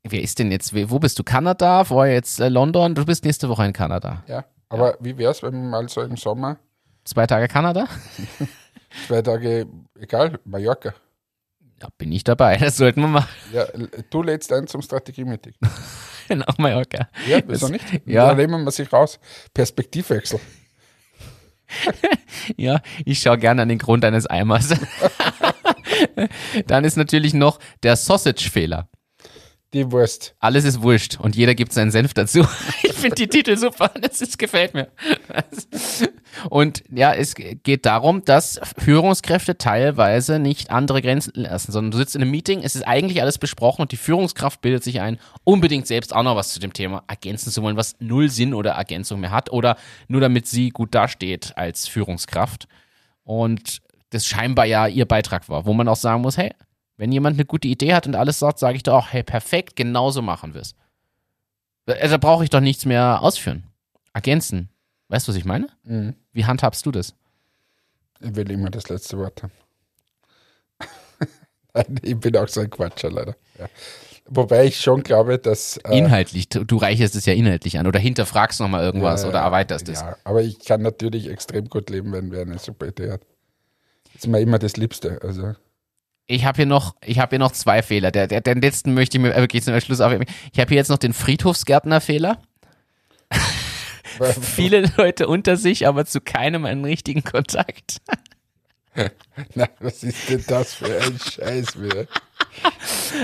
Wer 0.04 0.21
ist 0.21 0.38
denn 0.38 0.52
jetzt, 0.52 0.73
wo 0.89 0.99
bist 0.99 1.17
du? 1.17 1.23
Kanada? 1.23 1.86
Vorher 1.86 2.13
jetzt 2.13 2.41
äh, 2.41 2.49
London? 2.49 2.93
Du 2.93 3.06
bist 3.06 3.23
nächste 3.23 3.47
Woche 3.47 3.63
in 3.63 3.71
Kanada. 3.71 4.23
Ja. 4.28 4.43
Aber 4.67 4.97
wie 4.99 5.17
wäre 5.17 5.32
es, 5.32 5.41
wenn 5.43 5.54
wir 5.54 5.69
mal 5.69 5.88
so 5.88 6.02
im 6.02 6.17
Sommer 6.17 6.58
Zwei 7.05 7.27
Tage 7.27 7.47
Kanada? 7.47 7.87
zwei 9.07 9.21
Tage, 9.21 9.67
egal, 9.99 10.39
Mallorca. 10.45 10.93
Ja, 11.81 11.89
bin 11.97 12.11
ich 12.11 12.23
dabei. 12.23 12.55
Das 12.57 12.77
sollten 12.77 13.01
wir 13.01 13.07
machen. 13.07 13.29
Ja, 13.51 13.65
du 14.09 14.23
lädst 14.23 14.53
ein 14.53 14.67
zum 14.67 14.81
Strategie-Meeting. 14.81 15.53
Nach 16.29 16.57
Mallorca. 16.57 17.09
Ja, 17.27 17.39
wieso 17.45 17.67
nicht? 17.67 17.83
ja. 18.05 18.27
Da 18.27 18.35
nehmen 18.35 18.63
wir 18.63 18.71
sich 18.71 18.91
raus. 18.91 19.19
Perspektivwechsel. 19.53 20.39
Ja, 22.57 22.81
ich 23.05 23.19
schaue 23.19 23.37
gerne 23.37 23.61
an 23.63 23.69
den 23.69 23.79
Grund 23.79 24.05
eines 24.05 24.27
Eimers. 24.27 24.75
Dann 26.67 26.83
ist 26.83 26.97
natürlich 26.97 27.33
noch 27.33 27.57
der 27.81 27.95
Sausage-Fehler. 27.95 28.89
Die 29.73 29.91
Wurst. 29.91 30.35
Alles 30.39 30.65
ist 30.65 30.83
wurscht 30.83 31.19
und 31.19 31.35
jeder 31.35 31.55
gibt 31.55 31.73
seinen 31.73 31.89
Senf 31.89 32.13
dazu. 32.13 32.45
Ich 32.83 32.93
finde 32.93 33.15
die 33.15 33.27
Titel 33.27 33.57
super, 33.57 33.89
das 33.99 34.21
ist, 34.21 34.37
gefällt 34.37 34.73
mir. 34.75 34.91
Und 36.53 36.83
ja, 36.91 37.15
es 37.15 37.33
geht 37.33 37.87
darum, 37.87 38.25
dass 38.25 38.61
Führungskräfte 38.77 39.57
teilweise 39.57 40.37
nicht 40.37 40.69
andere 40.69 41.01
Grenzen 41.01 41.31
lassen, 41.33 41.71
sondern 41.71 41.89
du 41.89 41.97
sitzt 41.97 42.15
in 42.15 42.21
einem 42.21 42.29
Meeting, 42.29 42.61
es 42.61 42.75
ist 42.75 42.83
eigentlich 42.83 43.23
alles 43.23 43.39
besprochen 43.39 43.81
und 43.81 43.91
die 43.91 43.97
Führungskraft 43.97 44.61
bildet 44.61 44.83
sich 44.83 45.01
ein, 45.01 45.17
unbedingt 45.43 45.87
selbst 45.87 46.13
auch 46.15 46.21
noch 46.21 46.35
was 46.35 46.53
zu 46.53 46.59
dem 46.59 46.71
Thema 46.71 47.05
ergänzen 47.07 47.51
zu 47.51 47.63
wollen, 47.63 47.75
was 47.75 47.95
null 47.99 48.29
Sinn 48.29 48.53
oder 48.53 48.73
Ergänzung 48.73 49.19
mehr 49.19 49.31
hat 49.31 49.51
oder 49.51 49.77
nur 50.07 50.21
damit 50.21 50.45
sie 50.45 50.69
gut 50.69 50.93
dasteht 50.93 51.57
als 51.57 51.87
Führungskraft. 51.87 52.67
Und 53.23 53.81
das 54.11 54.27
scheinbar 54.27 54.65
ja 54.65 54.85
ihr 54.85 55.07
Beitrag 55.07 55.49
war, 55.49 55.65
wo 55.65 55.73
man 55.73 55.87
auch 55.87 55.95
sagen 55.95 56.21
muss, 56.21 56.37
hey, 56.37 56.53
wenn 56.97 57.11
jemand 57.11 57.35
eine 57.35 57.45
gute 57.45 57.67
Idee 57.67 57.95
hat 57.95 58.05
und 58.05 58.13
alles 58.13 58.37
sagt, 58.37 58.59
sage 58.59 58.75
ich 58.75 58.83
doch 58.83 58.93
auch, 58.93 59.07
hey, 59.11 59.23
perfekt, 59.23 59.75
genauso 59.75 60.21
machen 60.21 60.53
wir 60.53 60.61
es. 60.61 60.75
Da 61.87 62.17
brauche 62.17 62.43
ich 62.43 62.51
doch 62.51 62.61
nichts 62.61 62.85
mehr 62.85 63.23
ausführen. 63.23 63.63
Ergänzen. 64.13 64.69
Weißt 65.09 65.27
du, 65.27 65.31
was 65.31 65.37
ich 65.37 65.45
meine? 65.45 65.67
Mhm. 65.83 66.15
Wie 66.31 66.45
handhabst 66.45 66.85
du 66.85 66.91
das? 66.91 67.13
Ich 68.19 68.35
will 68.35 68.49
immer 68.51 68.69
das 68.69 68.89
letzte 68.89 69.17
Wort 69.17 69.43
haben. 69.43 69.51
Nein, 71.73 71.99
ich 72.01 72.19
bin 72.19 72.35
auch 72.37 72.47
so 72.47 72.61
ein 72.61 72.69
Quatscher, 72.69 73.11
leider. 73.11 73.35
Ja. 73.59 73.67
Wobei 74.25 74.65
ich 74.65 74.79
schon 74.79 75.03
glaube, 75.03 75.37
dass. 75.37 75.77
äh, 75.77 75.97
Inhaltlich, 75.97 76.47
du, 76.47 76.63
du 76.63 76.77
reicherst 76.77 77.15
es 77.15 77.25
ja 77.25 77.33
inhaltlich 77.33 77.77
an 77.77 77.87
oder 77.87 77.99
hinterfragst 77.99 78.59
nochmal 78.61 78.83
irgendwas 78.83 79.23
ja, 79.23 79.29
oder 79.29 79.39
erweiterst 79.39 79.89
es. 79.89 79.99
Ja, 79.99 80.15
aber 80.23 80.41
ich 80.41 80.59
kann 80.59 80.81
natürlich 80.81 81.27
extrem 81.27 81.67
gut 81.67 81.89
leben, 81.89 82.13
wenn 82.13 82.31
wer 82.31 82.43
eine 82.43 82.57
super 82.57 82.87
Idee 82.87 83.11
hat. 83.11 83.21
Das 84.13 84.23
ist 84.23 84.27
mir 84.27 84.39
immer 84.39 84.59
das 84.59 84.77
Liebste. 84.77 85.19
Also, 85.21 85.55
Ich 86.27 86.45
habe 86.45 86.55
hier 86.55 86.65
noch, 86.65 86.95
ich 87.03 87.19
habe 87.19 87.31
hier 87.31 87.39
noch 87.39 87.51
zwei 87.51 87.81
Fehler. 87.81 88.11
Der, 88.11 88.27
der, 88.27 88.39
den 88.39 88.61
letzten 88.61 88.93
möchte 88.93 89.17
ich 89.17 89.21
mir 89.23 89.35
wirklich 89.35 89.63
zum 89.63 89.77
Schluss 89.81 89.99
aufheben. 89.99 90.25
Ich 90.53 90.59
habe 90.59 90.69
hier 90.69 90.77
jetzt 90.77 90.89
noch 90.89 90.99
den 90.99 91.13
Friedhofsgärtner-Fehler. 91.13 92.41
Viele 94.41 94.91
Leute 94.97 95.28
unter 95.28 95.58
sich, 95.58 95.88
aber 95.88 96.06
zu 96.06 96.21
keinem 96.21 96.65
einen 96.65 96.86
richtigen 96.86 97.23
Kontakt. 97.23 98.02
Na, 99.56 99.67
was 99.80 100.04
ist 100.04 100.30
denn 100.30 100.43
das 100.47 100.76
für 100.76 101.02
ein 101.02 101.19
Scheiß 101.19 101.82
wieder? 101.82 102.08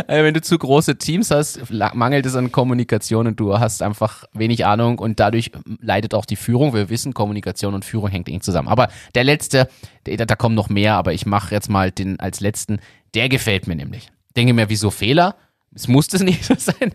Also 0.07 0.23
wenn 0.23 0.33
du 0.33 0.41
zu 0.41 0.57
große 0.57 0.97
Teams 0.97 1.29
hast, 1.31 1.71
mangelt 1.71 2.25
es 2.25 2.35
an 2.35 2.51
Kommunikation 2.51 3.27
und 3.27 3.39
du 3.39 3.59
hast 3.59 3.81
einfach 3.81 4.23
wenig 4.33 4.65
Ahnung 4.65 4.99
und 4.99 5.19
dadurch 5.19 5.51
leidet 5.79 6.13
auch 6.13 6.25
die 6.25 6.35
Führung. 6.35 6.73
Wir 6.73 6.89
wissen, 6.89 7.13
Kommunikation 7.13 7.73
und 7.73 7.85
Führung 7.85 8.09
hängt 8.09 8.27
eng 8.27 8.41
zusammen. 8.41 8.67
Aber 8.67 8.89
der 9.15 9.23
letzte, 9.23 9.69
da, 10.05 10.25
da 10.25 10.35
kommen 10.35 10.55
noch 10.55 10.69
mehr, 10.69 10.95
aber 10.95 11.13
ich 11.13 11.25
mache 11.25 11.53
jetzt 11.53 11.69
mal 11.69 11.91
den 11.91 12.19
als 12.19 12.39
letzten. 12.39 12.79
Der 13.13 13.29
gefällt 13.29 13.67
mir 13.67 13.75
nämlich. 13.75 14.09
Denke 14.35 14.53
mir, 14.53 14.69
wieso 14.69 14.89
Fehler? 14.89 15.35
Es 15.73 15.87
muss 15.87 16.07
das 16.07 16.21
nicht 16.21 16.43
so 16.43 16.55
sein. 16.57 16.93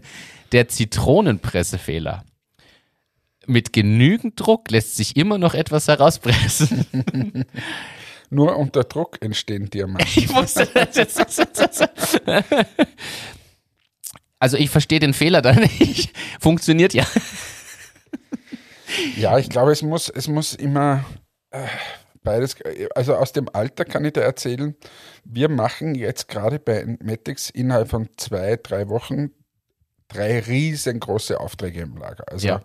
Der 0.53 0.69
Zitronenpressefehler. 0.69 2.25
Mit 3.47 3.73
genügend 3.73 4.41
Druck 4.41 4.71
lässt 4.71 4.97
sich 4.97 5.17
immer 5.17 5.39
noch 5.39 5.55
etwas 5.55 5.89
herauspressen. 5.89 6.87
Nur 8.31 8.57
unter 8.57 8.85
Druck 8.85 9.19
entstehen 9.21 9.71
Diamanten. 9.71 10.09
Ich 10.17 10.35
wusste 10.35 10.67
das 10.67 10.97
jetzt. 10.97 11.43
Also 14.39 14.57
ich 14.57 14.71
verstehe 14.71 14.99
den 14.99 15.15
Fehler 15.15 15.41
da 15.43 15.53
nicht. 15.53 16.13
Funktioniert 16.41 16.95
ja. 16.95 17.07
Ja, 19.17 19.39
ich 19.39 19.49
glaube, 19.49 19.73
es 19.73 19.83
muss, 19.83 20.09
es 20.09 20.29
muss 20.29 20.55
immer 20.55 21.05
äh, 21.51 21.67
beides. 22.23 22.57
Also 22.95 23.17
aus 23.17 23.33
dem 23.33 23.49
Alter 23.53 23.85
kann 23.85 24.05
ich 24.05 24.13
da 24.13 24.21
erzählen, 24.21 24.77
wir 25.25 25.49
machen 25.49 25.95
jetzt 25.95 26.29
gerade 26.29 26.59
bei 26.59 26.97
Matix 27.03 27.51
innerhalb 27.51 27.89
von 27.89 28.09
zwei, 28.17 28.57
drei 28.57 28.89
Wochen 28.89 29.31
drei 30.09 30.41
riesengroße 30.41 31.41
Aufträge 31.41 31.81
im 31.81 31.97
Lager. 31.97 32.25
Also 32.31 32.47
ja. 32.47 32.61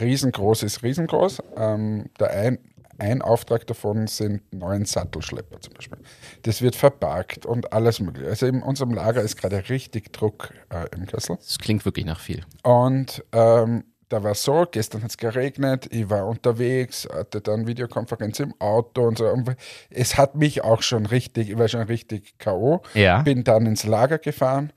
Riesengroß 0.00 0.62
ist 0.62 0.82
riesengroß. 0.82 1.42
Ähm, 1.56 2.06
der 2.18 2.30
ein, 2.30 2.58
ein 2.98 3.22
Auftrag 3.22 3.66
davon 3.66 4.06
sind 4.06 4.52
neun 4.52 4.84
Sattelschlepper 4.84 5.60
zum 5.60 5.74
Beispiel. 5.74 5.98
Das 6.42 6.62
wird 6.62 6.76
verpackt 6.76 7.46
und 7.46 7.72
alles 7.72 8.00
mögliche. 8.00 8.28
Also 8.28 8.46
in 8.46 8.62
unserem 8.62 8.94
Lager 8.94 9.22
ist 9.22 9.36
gerade 9.36 9.68
richtig 9.68 10.12
Druck 10.12 10.52
äh, 10.70 10.86
im 10.94 11.06
Kessel. 11.06 11.36
Das 11.36 11.58
klingt 11.58 11.84
wirklich 11.84 12.06
nach 12.06 12.20
viel. 12.20 12.44
Und 12.62 13.24
ähm, 13.32 13.84
da 14.12 14.22
war 14.22 14.34
so, 14.34 14.66
gestern 14.70 15.02
hat 15.02 15.10
es 15.10 15.16
geregnet, 15.16 15.88
ich 15.90 16.10
war 16.10 16.26
unterwegs, 16.26 17.08
hatte 17.10 17.40
dann 17.40 17.66
Videokonferenz 17.66 18.40
im 18.40 18.54
Auto 18.60 19.08
und 19.08 19.16
so. 19.16 19.26
Und 19.26 19.56
es 19.88 20.18
hat 20.18 20.34
mich 20.34 20.62
auch 20.62 20.82
schon 20.82 21.06
richtig, 21.06 21.48
ich 21.48 21.58
war 21.58 21.68
schon 21.68 21.82
richtig 21.82 22.38
K.O. 22.38 22.82
Ja. 22.92 23.22
Bin 23.22 23.42
dann 23.42 23.64
ins 23.64 23.84
Lager 23.84 24.18
gefahren 24.18 24.72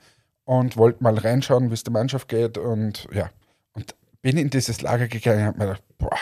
und 0.45 0.78
wollte 0.78 1.04
mal 1.04 1.17
reinschauen, 1.17 1.69
wie 1.69 1.73
es 1.73 1.84
der 1.84 1.91
Mannschaft 1.91 2.30
geht 2.30 2.58
und 2.58 3.08
ja. 3.12 3.30
Und 3.73 3.93
bin 4.25 4.38
in 4.39 4.49
dieses 4.49 4.81
Lager 4.81 5.07
gegangen 5.07 5.41
und 5.41 5.45
habe 5.45 5.57
mir 5.59 5.65
gedacht, 5.65 5.83
boah, 5.99 6.17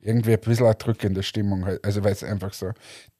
irgendwie 0.00 0.32
ein 0.32 0.40
bisschen 0.40 0.64
eine 0.64 0.74
drückende 0.74 1.22
Stimmung. 1.22 1.66
Halt. 1.66 1.84
Also 1.84 2.02
weil 2.02 2.12
es 2.12 2.24
einfach 2.24 2.54
so. 2.54 2.72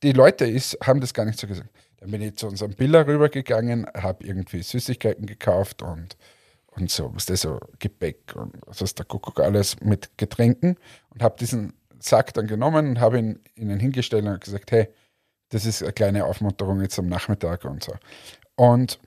Die 0.03 0.13
Leute 0.13 0.47
ist, 0.47 0.79
haben 0.83 1.03
das 1.03 1.13
gar 1.13 1.27
nicht 1.27 1.39
so 1.39 1.47
gesagt. 1.47 1.69
Dann 1.99 2.11
bin 2.11 2.23
ich 2.23 2.37
zu 2.37 2.47
unserem 2.47 2.73
Biller 2.73 3.07
rübergegangen, 3.07 3.87
habe 3.95 4.25
irgendwie 4.25 4.63
Süßigkeiten 4.63 5.27
gekauft 5.27 5.83
und, 5.83 6.17
und 6.69 6.91
so, 6.91 7.15
was 7.15 7.27
das 7.27 7.43
so 7.43 7.61
Gebäck 7.79 8.35
und 8.37 8.55
was 8.65 8.81
ist 8.81 8.99
der 8.99 9.05
Kuckuck 9.05 9.39
alles 9.39 9.79
mit 9.83 10.17
Getränken 10.17 10.77
und 11.11 11.23
habe 11.23 11.37
diesen 11.39 11.75
Sack 11.99 12.33
dann 12.33 12.47
genommen 12.47 12.89
und 12.89 13.01
habe 13.01 13.19
ihn 13.19 13.39
ihnen 13.55 13.79
hingestellt 13.79 14.25
und 14.25 14.41
gesagt, 14.41 14.73
hey, 14.73 14.89
das 15.51 15.67
ist 15.67 15.83
eine 15.83 15.93
kleine 15.93 16.25
Aufmunterung 16.25 16.81
jetzt 16.81 16.99
am 16.99 17.09
Nachmittag 17.09 17.67
und 17.67 17.85
so. 17.85 17.93
Und 18.57 18.99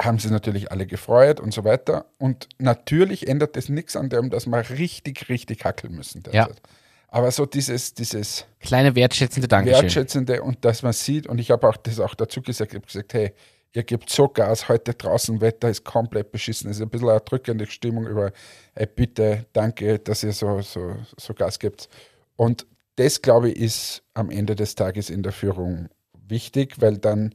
haben 0.00 0.18
sich 0.18 0.30
natürlich 0.30 0.70
alle 0.70 0.86
gefreut 0.86 1.40
und 1.40 1.52
so 1.52 1.64
weiter. 1.64 2.06
Und 2.18 2.48
natürlich 2.58 3.28
ändert 3.28 3.56
das 3.56 3.68
nichts 3.68 3.96
an 3.96 4.08
dem, 4.08 4.30
dass 4.30 4.46
wir 4.46 4.70
richtig, 4.70 5.28
richtig 5.28 5.64
hackeln 5.64 5.94
müssen 5.94 6.22
derzeit. 6.22 6.56
Ja. 6.56 6.62
Aber 7.08 7.30
so 7.32 7.44
dieses, 7.44 7.94
dieses 7.94 8.46
kleine 8.60 8.94
wertschätzende 8.94 9.48
Dankeschön. 9.48 9.82
Wertschätzende 9.82 10.42
und 10.42 10.64
dass 10.64 10.82
man 10.82 10.92
sieht, 10.92 11.26
und 11.26 11.38
ich 11.38 11.50
habe 11.50 11.68
auch 11.68 11.76
das 11.76 11.98
auch 11.98 12.14
dazu 12.14 12.40
gesagt, 12.40 12.72
ich 12.72 12.76
habe 12.76 12.86
gesagt, 12.86 13.14
hey, 13.14 13.32
ihr 13.72 13.82
gebt 13.82 14.10
so 14.10 14.28
Gas, 14.28 14.68
heute 14.68 14.94
draußen 14.94 15.40
Wetter 15.40 15.68
ist 15.68 15.84
komplett 15.84 16.30
beschissen. 16.30 16.70
Es 16.70 16.76
ist 16.76 16.82
ein 16.82 16.88
bisschen 16.90 17.08
eine 17.08 17.20
drückende 17.20 17.66
Stimmung 17.66 18.06
über, 18.06 18.32
hey, 18.74 18.86
bitte, 18.86 19.46
danke, 19.52 19.98
dass 19.98 20.22
ihr 20.22 20.32
so, 20.32 20.60
so, 20.60 20.96
so 21.16 21.34
Gas 21.34 21.58
gebt. 21.58 21.88
Und 22.36 22.66
das, 22.96 23.22
glaube 23.22 23.50
ich, 23.50 23.56
ist 23.56 24.02
am 24.14 24.30
Ende 24.30 24.54
des 24.54 24.74
Tages 24.74 25.10
in 25.10 25.22
der 25.22 25.32
Führung 25.32 25.88
wichtig, 26.28 26.80
weil 26.80 26.98
dann 26.98 27.34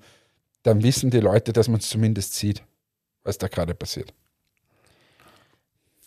dann 0.65 0.82
wissen 0.84 1.12
die 1.12 1.19
Leute, 1.19 1.54
dass 1.54 1.67
man 1.67 1.80
es 1.80 1.89
zumindest 1.89 2.34
sieht, 2.34 2.63
was 3.23 3.38
da 3.38 3.47
gerade 3.47 3.75
passiert. 3.75 4.13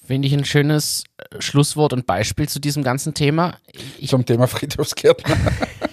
Finde 0.04 0.26
ich 0.26 0.34
ein 0.34 0.44
schönes 0.44 1.04
äh, 1.18 1.40
Schlusswort 1.40 1.92
und 1.92 2.06
Beispiel 2.06 2.48
zu 2.48 2.58
diesem 2.60 2.82
ganzen 2.82 3.14
Thema. 3.14 3.58
Ich 3.98 4.10
Zum 4.10 4.24
Thema 4.24 4.46
Friedhofsgärtner. 4.46 5.36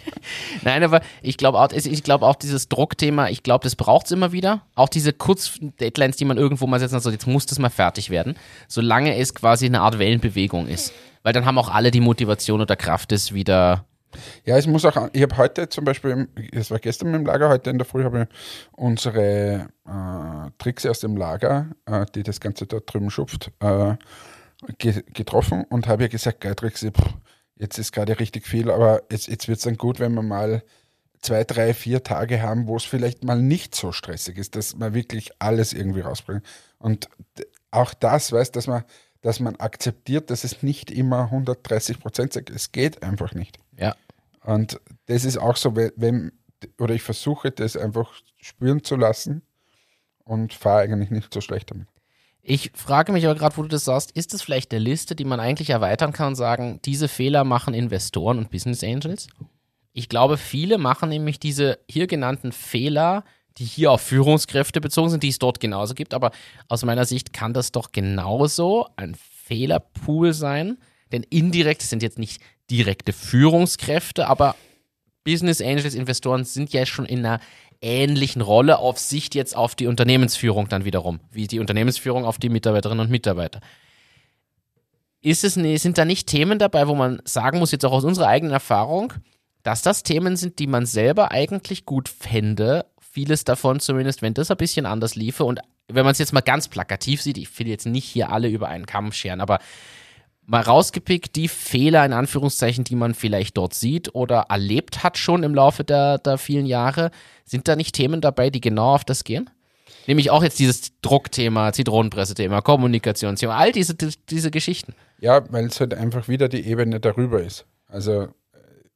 Nein, 0.63 0.83
aber 0.83 1.01
ich 1.21 1.37
glaube 1.37 1.59
auch, 1.59 1.71
ich 1.71 2.03
glaube 2.03 2.25
auch 2.25 2.35
dieses 2.35 2.67
Druckthema, 2.69 3.29
ich 3.29 3.43
glaube, 3.43 3.63
das 3.63 3.75
braucht 3.75 4.07
es 4.07 4.11
immer 4.11 4.31
wieder. 4.31 4.63
Auch 4.73 4.89
diese 4.89 5.13
Kurz-Deadlines, 5.13 6.15
die 6.15 6.25
man 6.25 6.37
irgendwo 6.37 6.65
mal 6.65 6.79
setzen 6.79 6.99
soll, 6.99 7.11
jetzt 7.11 7.27
muss 7.27 7.45
das 7.45 7.59
mal 7.59 7.69
fertig 7.69 8.09
werden, 8.09 8.35
solange 8.67 9.15
es 9.17 9.35
quasi 9.35 9.67
eine 9.67 9.81
Art 9.81 9.99
Wellenbewegung 9.99 10.67
ist. 10.67 10.93
Weil 11.21 11.33
dann 11.33 11.45
haben 11.45 11.59
auch 11.59 11.69
alle 11.69 11.91
die 11.91 11.99
Motivation 11.99 12.61
oder 12.61 12.75
Kraft, 12.75 13.11
es 13.11 13.33
wieder 13.33 13.85
ja, 14.45 14.57
es 14.57 14.67
muss 14.67 14.85
auch, 14.85 15.09
ich 15.13 15.21
habe 15.21 15.37
heute 15.37 15.69
zum 15.69 15.85
Beispiel, 15.85 16.27
es 16.51 16.71
war 16.71 16.79
gestern 16.79 17.13
im 17.13 17.25
Lager, 17.25 17.49
heute 17.49 17.69
in 17.69 17.77
der 17.77 17.85
Früh 17.85 18.03
habe 18.03 18.27
ich 18.29 18.37
unsere 18.71 19.67
äh, 19.85 20.51
Tricks 20.57 20.85
aus 20.85 20.99
dem 20.99 21.17
Lager, 21.17 21.67
äh, 21.85 22.05
die 22.15 22.23
das 22.23 22.39
Ganze 22.39 22.67
da 22.67 22.79
drüben 22.79 23.09
schupft, 23.09 23.51
äh, 23.59 23.95
ge 24.77 25.03
getroffen 25.13 25.65
und 25.69 25.87
habe 25.87 26.03
ihr 26.03 26.09
gesagt, 26.09 26.41
geil 26.41 26.55
Trixie, 26.55 26.91
jetzt 27.55 27.77
ist 27.77 27.91
gerade 27.91 28.19
richtig 28.19 28.47
viel, 28.47 28.71
aber 28.71 29.03
jetzt, 29.11 29.27
jetzt 29.27 29.47
wird 29.47 29.57
es 29.57 29.63
dann 29.63 29.77
gut, 29.77 29.99
wenn 29.99 30.13
wir 30.13 30.21
mal 30.21 30.63
zwei, 31.21 31.43
drei, 31.43 31.73
vier 31.73 32.03
Tage 32.03 32.41
haben, 32.41 32.67
wo 32.67 32.77
es 32.77 32.83
vielleicht 32.83 33.23
mal 33.23 33.41
nicht 33.41 33.75
so 33.75 33.91
stressig 33.91 34.37
ist, 34.37 34.55
dass 34.55 34.75
man 34.75 34.93
wirklich 34.93 35.31
alles 35.39 35.73
irgendwie 35.73 36.01
rausbringt. 36.01 36.43
Und 36.77 37.09
auch 37.71 37.93
das, 37.93 38.31
weißt 38.31 38.55
dass 38.55 38.67
man, 38.67 38.83
dass 39.21 39.39
man 39.39 39.55
akzeptiert, 39.55 40.29
dass 40.29 40.43
es 40.43 40.61
nicht 40.61 40.91
immer 40.91 41.23
130 41.23 41.99
Prozent 41.99 42.35
ist. 42.35 42.49
Es 42.49 42.71
geht 42.71 43.01
einfach 43.01 43.33
nicht. 43.33 43.57
Ja. 43.77 43.95
Und 44.45 44.79
das 45.07 45.25
ist 45.25 45.37
auch 45.37 45.57
so, 45.57 45.75
wenn, 45.75 46.31
oder 46.79 46.93
ich 46.93 47.01
versuche 47.01 47.51
das 47.51 47.75
einfach 47.75 48.13
spüren 48.39 48.83
zu 48.83 48.95
lassen 48.95 49.41
und 50.23 50.53
fahre 50.53 50.81
eigentlich 50.81 51.09
nicht 51.09 51.33
so 51.33 51.41
schlecht 51.41 51.71
damit. 51.71 51.87
Ich 52.41 52.71
frage 52.75 53.11
mich 53.11 53.25
aber 53.25 53.33
gerade, 53.33 53.57
wo 53.57 53.63
du 53.63 53.69
das 53.69 53.85
sagst, 53.85 54.11
ist 54.11 54.33
das 54.33 54.43
vielleicht 54.43 54.71
eine 54.71 54.83
Liste, 54.83 55.15
die 55.15 55.25
man 55.25 55.39
eigentlich 55.39 55.71
erweitern 55.71 56.13
kann 56.13 56.29
und 56.29 56.35
sagen, 56.35 56.79
diese 56.85 57.07
Fehler 57.07 57.43
machen 57.43 57.73
Investoren 57.73 58.37
und 58.37 58.51
Business 58.51 58.83
Angels? 58.83 59.27
Ich 59.93 60.09
glaube, 60.09 60.37
viele 60.37 60.77
machen 60.77 61.09
nämlich 61.09 61.39
diese 61.39 61.79
hier 61.89 62.05
genannten 62.05 62.51
Fehler, 62.51 63.23
die 63.57 63.65
hier 63.65 63.91
auf 63.91 64.01
Führungskräfte 64.01 64.79
bezogen 64.79 65.09
sind, 65.09 65.23
die 65.23 65.29
es 65.29 65.39
dort 65.39 65.59
genauso 65.59 65.95
gibt. 65.95 66.13
Aber 66.13 66.29
aus 66.67 66.85
meiner 66.85 67.05
Sicht 67.05 67.33
kann 67.33 67.53
das 67.53 67.71
doch 67.71 67.91
genauso 67.91 68.87
ein 68.95 69.15
Fehlerpool 69.15 70.33
sein. 70.33 70.77
Denn 71.11 71.23
indirekt 71.23 71.81
sind 71.81 72.03
jetzt 72.03 72.19
nicht 72.19 72.41
direkte 72.69 73.13
Führungskräfte, 73.13 74.27
aber 74.27 74.55
Business 75.23 75.61
Angels, 75.61 75.95
Investoren 75.95 76.45
sind 76.45 76.71
ja 76.73 76.85
schon 76.85 77.05
in 77.05 77.25
einer 77.25 77.39
ähnlichen 77.81 78.41
Rolle 78.41 78.79
auf 78.79 78.99
Sicht 78.99 79.35
jetzt 79.35 79.55
auf 79.55 79.75
die 79.75 79.87
Unternehmensführung 79.87 80.69
dann 80.69 80.85
wiederum, 80.85 81.19
wie 81.31 81.47
die 81.47 81.59
Unternehmensführung 81.59 82.25
auf 82.25 82.37
die 82.37 82.49
Mitarbeiterinnen 82.49 83.05
und 83.05 83.11
Mitarbeiter. 83.11 83.59
Ist 85.21 85.43
es, 85.43 85.55
sind 85.55 85.97
da 85.97 86.05
nicht 86.05 86.27
Themen 86.27 86.59
dabei, 86.59 86.87
wo 86.87 86.95
man 86.95 87.21
sagen 87.25 87.59
muss, 87.59 87.71
jetzt 87.71 87.83
auch 87.85 87.91
aus 87.91 88.03
unserer 88.03 88.27
eigenen 88.27 88.53
Erfahrung, 88.53 89.13
dass 89.63 89.81
das 89.81 90.03
Themen 90.03 90.37
sind, 90.37 90.59
die 90.59 90.67
man 90.67 90.85
selber 90.85 91.31
eigentlich 91.31 91.85
gut 91.85 92.07
fände, 92.07 92.85
vieles 92.99 93.43
davon 93.43 93.79
zumindest, 93.79 94.21
wenn 94.21 94.35
das 94.35 94.51
ein 94.51 94.57
bisschen 94.57 94.85
anders 94.85 95.15
liefe 95.15 95.43
und 95.43 95.59
wenn 95.87 96.03
man 96.03 96.11
es 96.11 96.19
jetzt 96.19 96.33
mal 96.33 96.41
ganz 96.41 96.67
plakativ 96.67 97.21
sieht, 97.21 97.37
ich 97.37 97.57
will 97.59 97.67
jetzt 97.67 97.85
nicht 97.85 98.05
hier 98.05 98.31
alle 98.31 98.47
über 98.49 98.67
einen 98.67 98.85
Kamm 98.85 99.11
scheren, 99.11 99.41
aber 99.41 99.59
mal 100.45 100.61
rausgepickt, 100.61 101.35
die 101.35 101.47
Fehler 101.47 102.05
in 102.05 102.13
Anführungszeichen, 102.13 102.83
die 102.83 102.95
man 102.95 103.13
vielleicht 103.13 103.57
dort 103.57 103.73
sieht 103.73 104.13
oder 104.13 104.45
erlebt 104.49 105.03
hat 105.03 105.17
schon 105.17 105.43
im 105.43 105.55
Laufe 105.55 105.83
der, 105.83 106.17
der 106.19 106.37
vielen 106.37 106.65
Jahre. 106.65 107.11
Sind 107.45 107.67
da 107.67 107.75
nicht 107.75 107.95
Themen 107.95 108.21
dabei, 108.21 108.49
die 108.49 108.61
genau 108.61 108.95
auf 108.95 109.03
das 109.03 109.23
gehen? 109.23 109.49
Nämlich 110.07 110.29
auch 110.29 110.43
jetzt 110.43 110.59
dieses 110.59 110.99
Druckthema, 111.01 111.73
Zitronenpresse-Thema, 111.73 112.61
Kommunikationsthema, 112.61 113.55
all 113.55 113.71
diese, 113.71 113.95
diese 113.95 114.51
Geschichten. 114.51 114.93
Ja, 115.19 115.51
weil 115.51 115.65
es 115.65 115.79
halt 115.79 115.93
einfach 115.93 116.27
wieder 116.27 116.47
die 116.47 116.65
Ebene 116.67 116.99
darüber 116.99 117.41
ist. 117.41 117.65
Also 117.87 118.23
äh, 118.23 118.27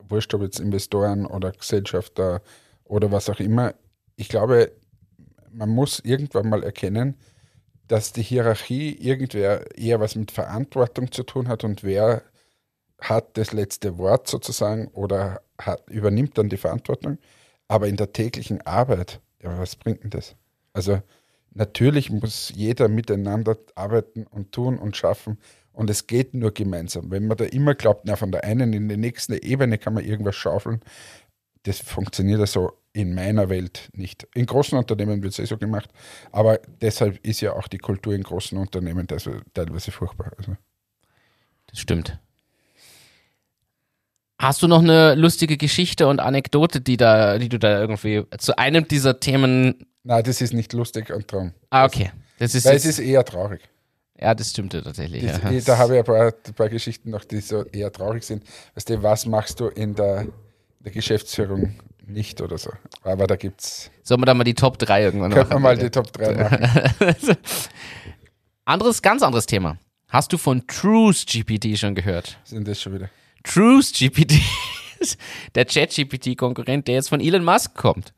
wurscht, 0.07 0.33
ob 0.33 0.41
jetzt 0.41 0.59
Investoren 0.59 1.25
oder 1.25 1.51
Gesellschafter 1.51 2.41
oder 2.83 3.11
was 3.11 3.29
auch 3.29 3.39
immer. 3.39 3.73
Ich 4.17 4.29
glaube, 4.29 4.71
man 5.51 5.69
muss 5.69 5.99
irgendwann 5.99 6.49
mal 6.49 6.63
erkennen, 6.63 7.15
dass 7.89 8.13
die 8.13 8.21
Hierarchie 8.21 8.93
irgendwer 8.93 9.77
eher 9.77 9.99
was 9.99 10.15
mit 10.15 10.31
Verantwortung 10.31 11.11
zu 11.11 11.23
tun 11.23 11.49
hat 11.49 11.63
und 11.65 11.83
wer 11.83 12.23
hat 13.01 13.37
das 13.37 13.51
letzte 13.51 13.97
Wort 13.97 14.27
sozusagen 14.27 14.87
oder 14.89 15.41
hat, 15.59 15.89
übernimmt 15.89 16.37
dann 16.37 16.49
die 16.49 16.57
Verantwortung. 16.57 17.17
Aber 17.67 17.87
in 17.87 17.97
der 17.97 18.13
täglichen 18.13 18.61
Arbeit 18.61 19.21
Ja, 19.41 19.57
was 19.57 19.75
bringt 19.75 20.03
denn 20.03 20.09
das? 20.11 20.35
Also 20.73 21.01
natürlich 21.51 22.09
muss 22.11 22.51
jeder 22.55 22.89
miteinander 22.89 23.57
arbeiten 23.75 24.25
und 24.27 24.51
tun 24.51 24.77
und 24.77 24.97
schaffen. 24.97 25.39
Und 25.71 25.89
es 25.89 26.07
geht 26.07 26.33
nur 26.33 26.53
gemeinsam. 26.53 27.09
Wenn 27.09 27.27
man 27.27 27.37
da 27.37 27.45
immer 27.45 27.73
glaubt, 27.73 28.01
na, 28.05 28.17
von 28.17 28.31
der 28.31 28.43
einen 28.43 28.73
in 28.73 28.89
die 28.89 28.97
nächste 28.97 29.41
Ebene 29.41 29.77
kann 29.77 29.93
man 29.93 30.03
irgendwas 30.03 30.35
schaufeln, 30.35 30.81
das 31.63 31.79
funktioniert 31.79 32.41
also 32.41 32.73
in 32.93 33.13
meiner 33.13 33.49
Welt 33.49 33.89
nicht. 33.93 34.27
In 34.33 34.45
großen 34.45 34.77
Unternehmen 34.77 35.21
wird 35.21 35.33
es 35.33 35.39
eh 35.39 35.45
so 35.45 35.57
gemacht, 35.57 35.89
aber 36.31 36.59
deshalb 36.81 37.25
ist 37.25 37.41
ja 37.41 37.53
auch 37.53 37.67
die 37.67 37.77
Kultur 37.77 38.13
in 38.13 38.23
großen 38.23 38.57
Unternehmen 38.57 39.07
teilweise 39.07 39.91
furchtbar. 39.91 40.31
Also. 40.37 40.55
Das 41.67 41.79
stimmt. 41.79 42.19
Hast 44.39 44.61
du 44.61 44.67
noch 44.67 44.81
eine 44.81 45.15
lustige 45.15 45.57
Geschichte 45.57 46.07
und 46.07 46.19
Anekdote, 46.19 46.79
die 46.79 46.95
da, 46.95 47.37
die 47.37 47.49
du 47.49 47.59
da 47.59 47.79
irgendwie 47.79 48.23
zu 48.37 48.57
einem 48.57 48.87
dieser 48.87 49.19
Themen. 49.19 49.85
Nein, 50.03 50.23
das 50.23 50.39
ist 50.39 50.53
nicht 50.53 50.71
lustig 50.71 51.11
und 51.13 51.29
drum. 51.29 51.53
Ah, 51.69 51.85
okay. 51.85 52.11
Das 52.39 52.55
ist 52.55 52.65
Weil 52.65 52.77
es 52.77 52.85
ist 52.85 52.99
eher 52.99 53.25
traurig. 53.25 53.61
Ja, 54.17 54.33
das 54.33 54.51
stimmte 54.51 54.81
tatsächlich. 54.81 55.25
Das, 55.25 55.41
ja. 55.43 55.59
Da 55.61 55.77
habe 55.77 55.93
ich 55.93 55.99
ein 55.99 56.05
paar, 56.05 56.33
ein 56.45 56.53
paar, 56.53 56.69
Geschichten 56.69 57.09
noch, 57.09 57.25
die 57.25 57.41
so 57.41 57.63
eher 57.65 57.91
traurig 57.91 58.23
sind. 58.23 58.43
Weißt 58.75 58.89
du, 58.89 59.03
was 59.03 59.25
machst 59.25 59.59
du 59.59 59.67
in 59.67 59.95
der, 59.95 60.27
der 60.79 60.91
Geschäftsführung 60.91 61.75
nicht 62.09 62.41
oder 62.41 62.57
so? 62.57 62.71
Aber 63.03 63.27
da 63.27 63.35
gibt's. 63.35 63.91
Sollen 64.03 64.21
wir 64.21 64.25
da 64.25 64.33
mal 64.33 64.43
die 64.43 64.53
Top 64.55 64.77
3 64.79 65.03
irgendwann 65.03 65.31
machen? 65.31 65.41
Können 65.41 65.51
wir 65.51 65.59
mal 65.59 65.77
die 65.77 65.89
Top 65.89 66.11
3 66.11 66.33
machen. 66.43 67.37
anderes, 68.65 69.01
ganz 69.01 69.21
anderes 69.23 69.45
Thema. 69.45 69.77
Hast 70.07 70.33
du 70.33 70.37
von 70.37 70.65
Truth 70.67 71.25
GPT 71.27 71.77
schon 71.77 71.95
gehört? 71.95 72.37
Sind 72.43 72.67
das 72.67 72.81
schon 72.81 72.93
wieder? 72.93 73.09
Truth 73.43 73.93
GPT 73.93 74.41
der 75.55 75.65
Chat-GPT-Konkurrent, 75.65 76.87
der 76.87 76.95
jetzt 76.95 77.09
von 77.09 77.21
Elon 77.21 77.43
Musk 77.43 77.75
kommt. 77.75 78.13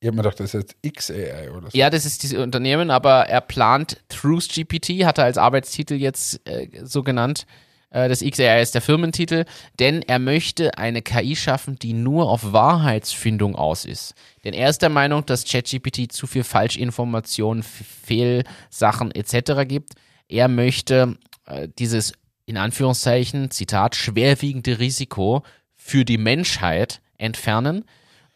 Ich 0.00 0.06
habe 0.06 0.16
mir 0.16 0.22
gedacht, 0.22 0.38
das 0.38 0.54
ist 0.54 0.76
jetzt 0.82 0.96
XAI 0.96 1.50
oder 1.50 1.70
so. 1.70 1.76
Ja, 1.76 1.90
das 1.90 2.04
ist 2.04 2.22
dieses 2.22 2.38
Unternehmen, 2.38 2.90
aber 2.90 3.28
er 3.28 3.40
plant 3.40 4.00
Truth 4.08 4.48
GPT, 4.48 5.04
hat 5.04 5.18
er 5.18 5.24
als 5.24 5.38
Arbeitstitel 5.38 5.94
jetzt 5.94 6.46
äh, 6.46 6.68
so 6.84 7.02
genannt. 7.02 7.46
Äh, 7.90 8.08
das 8.08 8.20
XAI 8.20 8.60
ist 8.60 8.74
der 8.74 8.82
Firmentitel, 8.82 9.44
denn 9.78 10.02
er 10.02 10.18
möchte 10.18 10.76
eine 10.78 11.02
KI 11.02 11.36
schaffen, 11.36 11.78
die 11.78 11.92
nur 11.92 12.30
auf 12.30 12.52
Wahrheitsfindung 12.52 13.56
aus 13.56 13.84
ist. 13.84 14.14
Denn 14.44 14.54
er 14.54 14.70
ist 14.70 14.82
der 14.82 14.90
Meinung, 14.90 15.24
dass 15.26 15.44
ChatGPT 15.44 16.12
zu 16.12 16.26
viel 16.26 16.44
Falschinformationen, 16.44 17.62
Fehlsachen 17.62 19.10
etc. 19.12 19.66
gibt. 19.66 19.92
Er 20.28 20.48
möchte 20.48 21.16
äh, 21.46 21.68
dieses 21.78 22.12
in 22.48 22.56
Anführungszeichen, 22.56 23.50
Zitat, 23.50 23.94
schwerwiegende 23.94 24.78
Risiko 24.78 25.42
für 25.76 26.06
die 26.06 26.16
Menschheit 26.16 27.02
entfernen. 27.18 27.84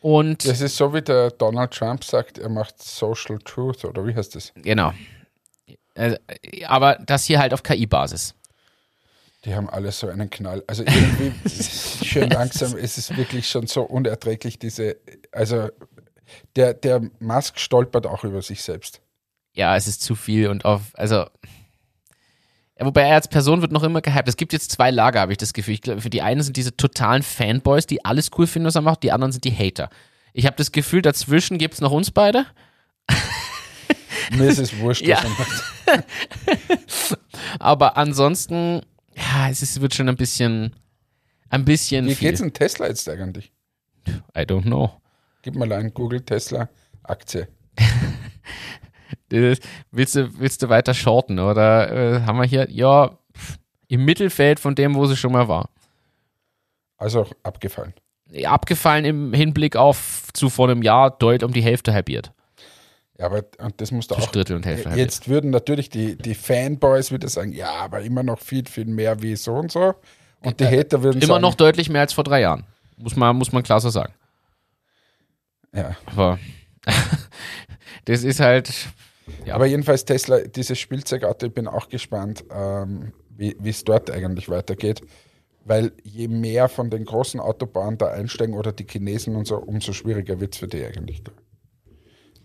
Und 0.00 0.46
das 0.46 0.60
ist 0.60 0.76
so, 0.76 0.92
wie 0.92 1.00
der 1.00 1.30
Donald 1.30 1.70
Trump 1.70 2.04
sagt, 2.04 2.36
er 2.36 2.50
macht 2.50 2.82
Social 2.82 3.38
Truth, 3.38 3.86
oder 3.86 4.06
wie 4.06 4.14
heißt 4.14 4.34
das? 4.34 4.52
Genau. 4.56 4.92
Äh, 5.94 6.16
aber 6.66 6.96
das 7.06 7.24
hier 7.24 7.38
halt 7.38 7.54
auf 7.54 7.62
KI-Basis. 7.62 8.34
Die 9.44 9.54
haben 9.54 9.68
alle 9.68 9.90
so 9.90 10.08
einen 10.08 10.30
Knall. 10.30 10.62
Also 10.66 10.84
irgendwie 10.84 11.32
schön 12.04 12.30
langsam 12.30 12.76
ist 12.76 12.98
es 12.98 13.16
wirklich 13.16 13.48
schon 13.48 13.66
so 13.66 13.82
unerträglich, 13.82 14.58
diese, 14.58 14.96
also 15.32 15.68
der, 16.56 16.74
der 16.74 17.02
Musk 17.18 17.58
stolpert 17.58 18.06
auch 18.06 18.24
über 18.24 18.42
sich 18.42 18.62
selbst. 18.62 19.00
Ja, 19.52 19.76
es 19.76 19.86
ist 19.86 20.02
zu 20.02 20.14
viel 20.14 20.48
und 20.48 20.64
auf, 20.64 20.80
also 20.94 21.26
wobei 22.78 23.02
er 23.02 23.16
als 23.16 23.28
Person 23.28 23.60
wird 23.60 23.72
noch 23.72 23.82
immer 23.82 24.00
gehypt. 24.00 24.28
Es 24.28 24.36
gibt 24.36 24.52
jetzt 24.52 24.70
zwei 24.70 24.90
Lager, 24.90 25.20
habe 25.20 25.32
ich 25.32 25.38
das 25.38 25.52
Gefühl. 25.52 25.74
Ich 25.74 25.82
glaube, 25.82 26.00
für 26.00 26.10
die 26.10 26.22
einen 26.22 26.42
sind 26.42 26.56
diese 26.56 26.76
totalen 26.76 27.22
Fanboys, 27.22 27.86
die 27.86 28.04
alles 28.04 28.30
cool 28.38 28.46
finden, 28.46 28.66
was 28.66 28.76
er 28.76 28.82
macht, 28.82 29.02
die 29.02 29.12
anderen 29.12 29.32
sind 29.32 29.44
die 29.44 29.52
Hater. 29.52 29.90
Ich 30.32 30.46
habe 30.46 30.56
das 30.56 30.72
Gefühl, 30.72 31.02
dazwischen 31.02 31.58
gibt 31.58 31.74
es 31.74 31.80
noch 31.80 31.92
uns 31.92 32.10
beide. 32.10 32.46
Mir 34.30 34.48
ist 34.48 34.58
es 34.58 34.78
wurscht, 34.78 35.02
ja. 35.06 35.20
Aber 37.58 37.96
ansonsten, 37.96 38.82
ja, 39.16 39.48
es 39.50 39.62
ist, 39.62 39.80
wird 39.80 39.94
schon 39.94 40.08
ein 40.08 40.16
bisschen, 40.16 40.74
ein 41.50 41.64
bisschen. 41.64 42.06
Wie 42.06 42.14
viel. 42.14 42.28
geht's 42.28 42.40
in 42.40 42.52
Tesla 42.52 42.86
jetzt 42.88 43.08
eigentlich? 43.08 43.52
I 44.36 44.40
don't 44.40 44.62
know. 44.62 44.90
Gib 45.42 45.54
mal 45.54 45.72
ein 45.72 45.92
Google 45.92 46.20
Tesla 46.20 46.68
Aktie. 47.02 47.48
willst, 49.28 49.64
du, 50.14 50.38
willst 50.38 50.62
du 50.62 50.68
weiter 50.68 50.94
shorten 50.94 51.38
oder 51.38 51.90
äh, 51.90 52.20
haben 52.22 52.38
wir 52.38 52.44
hier, 52.44 52.70
ja, 52.70 53.18
im 53.88 54.04
Mittelfeld 54.04 54.60
von 54.60 54.74
dem, 54.74 54.94
wo 54.94 55.06
sie 55.06 55.16
schon 55.16 55.32
mal 55.32 55.48
war. 55.48 55.68
Also 56.96 57.26
abgefallen. 57.42 57.94
Abgefallen 58.44 59.04
im 59.04 59.34
Hinblick 59.34 59.76
auf 59.76 60.28
zu 60.32 60.48
vor 60.48 60.70
einem 60.70 60.82
Jahr 60.82 61.10
deutlich 61.10 61.44
um 61.44 61.52
die 61.52 61.62
Hälfte 61.62 61.92
halbiert. 61.92 62.32
Ja, 63.18 63.26
aber 63.26 63.44
und 63.58 63.80
das 63.80 63.90
musst 63.90 64.10
du 64.10 64.14
auch. 64.14 64.30
Drittel 64.30 64.56
und 64.56 64.66
Hälfte 64.66 64.90
jetzt 64.90 65.28
würden 65.28 65.50
natürlich 65.50 65.90
die, 65.90 66.16
die 66.16 66.34
Fanboys 66.34 67.12
wieder 67.12 67.28
sagen, 67.28 67.52
ja, 67.52 67.70
aber 67.70 68.00
immer 68.02 68.22
noch 68.22 68.38
viel, 68.38 68.66
viel 68.66 68.86
mehr 68.86 69.22
wie 69.22 69.36
so 69.36 69.54
und 69.54 69.70
so. 69.70 69.94
Und 70.40 70.58
die 70.60 70.64
äh, 70.64 70.80
Hater 70.80 71.02
würden 71.02 71.20
Immer 71.20 71.34
sagen, 71.34 71.42
noch 71.42 71.54
deutlich 71.54 71.88
mehr 71.88 72.00
als 72.00 72.12
vor 72.12 72.24
drei 72.24 72.40
Jahren. 72.40 72.64
Muss 72.96 73.16
man, 73.16 73.36
muss 73.36 73.52
man 73.52 73.62
klar 73.62 73.80
so 73.80 73.90
sagen. 73.90 74.12
Ja. 75.74 75.96
Aber 76.06 76.38
das 78.06 78.24
ist 78.24 78.40
halt, 78.40 78.72
ja. 79.44 79.54
Aber 79.54 79.66
jedenfalls 79.66 80.04
Tesla, 80.04 80.40
dieses 80.40 80.78
Spielzeugauto, 80.78 81.46
ich 81.46 81.54
bin 81.54 81.68
auch 81.68 81.88
gespannt, 81.88 82.44
ähm, 82.50 83.12
wie 83.36 83.56
es 83.64 83.84
dort 83.84 84.10
eigentlich 84.10 84.48
weitergeht. 84.48 85.02
Weil 85.64 85.92
je 86.02 86.26
mehr 86.26 86.68
von 86.68 86.90
den 86.90 87.04
großen 87.04 87.38
Autobahnen 87.38 87.96
da 87.96 88.08
einsteigen 88.08 88.54
oder 88.54 88.72
die 88.72 88.86
Chinesen 88.88 89.36
und 89.36 89.46
so, 89.46 89.56
umso 89.56 89.92
schwieriger 89.92 90.40
wird 90.40 90.54
es 90.54 90.58
für 90.58 90.66
die 90.66 90.84
eigentlich. 90.84 91.22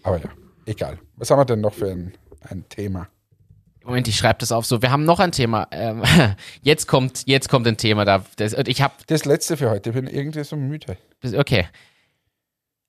Aber 0.03 0.17
ja, 0.19 0.29
egal. 0.67 0.99
Was 1.15 1.31
haben 1.31 1.39
wir 1.39 1.45
denn 1.45 1.61
noch 1.61 1.73
für 1.73 1.89
ein, 1.89 2.13
ein 2.41 2.67
Thema? 2.69 3.07
Moment, 3.83 4.07
ich 4.09 4.17
schreibe 4.17 4.39
das 4.39 4.51
auf 4.51 4.65
so. 4.65 4.81
Wir 4.81 4.91
haben 4.91 5.05
noch 5.05 5.19
ein 5.19 5.31
Thema. 5.31 5.67
Ähm, 5.71 6.03
jetzt 6.61 6.87
kommt, 6.87 7.23
jetzt 7.25 7.47
kommt 7.47 7.65
ein 7.67 7.77
Thema 7.77 8.03
da. 8.03 8.25
Das, 8.35 8.53
ich 8.53 8.81
hab, 8.81 9.07
das 9.07 9.23
letzte 9.23 9.55
für 9.55 9.69
heute. 9.69 9.89
Ich 9.89 9.95
bin 9.95 10.07
irgendwie 10.07 10.43
so 10.43 10.57
müde. 10.57 10.97
Okay. 11.23 11.67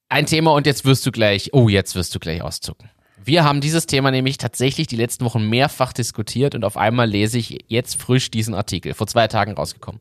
Ein 0.09 0.27
Thema 0.27 0.53
und 0.55 0.67
jetzt 0.67 0.85
wirst 0.85 1.07
du 1.07 1.13
gleich. 1.13 1.51
Oh, 1.53 1.69
jetzt 1.69 1.95
wirst 1.95 2.15
du 2.15 2.19
gleich 2.19 2.43
auszucken. 2.43 2.91
Wir 3.25 3.45
haben 3.45 3.61
dieses 3.61 3.87
Thema 3.87 4.11
nämlich 4.11 4.39
tatsächlich 4.39 4.87
die 4.87 4.97
letzten 4.97 5.25
Wochen 5.25 5.49
mehrfach 5.49 5.93
diskutiert 5.93 6.55
und 6.55 6.65
auf 6.65 6.77
einmal 6.77 7.09
lese 7.09 7.39
ich 7.39 7.65
jetzt 7.69 8.01
frisch 8.01 8.31
diesen 8.31 8.55
Artikel, 8.55 8.95
vor 8.95 9.07
zwei 9.07 9.29
Tagen 9.29 9.53
rausgekommen. 9.53 10.01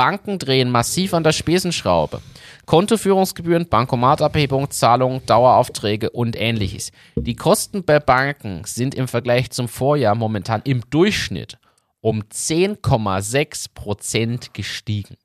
Banken 0.00 0.38
drehen 0.38 0.70
massiv 0.70 1.12
an 1.12 1.24
der 1.24 1.32
Spesenschraube. 1.32 2.22
Kontoführungsgebühren, 2.64 3.68
Bankomatabhebung, 3.68 4.70
Zahlungen, 4.70 5.20
Daueraufträge 5.26 6.08
und 6.08 6.40
ähnliches. 6.40 6.90
Die 7.16 7.36
Kosten 7.36 7.84
bei 7.84 8.00
Banken 8.00 8.62
sind 8.64 8.94
im 8.94 9.08
Vergleich 9.08 9.50
zum 9.50 9.68
Vorjahr 9.68 10.14
momentan 10.14 10.62
im 10.64 10.88
Durchschnitt 10.88 11.58
um 12.00 12.22
10,6 12.22 13.74
Prozent 13.74 14.54
gestiegen 14.54 15.18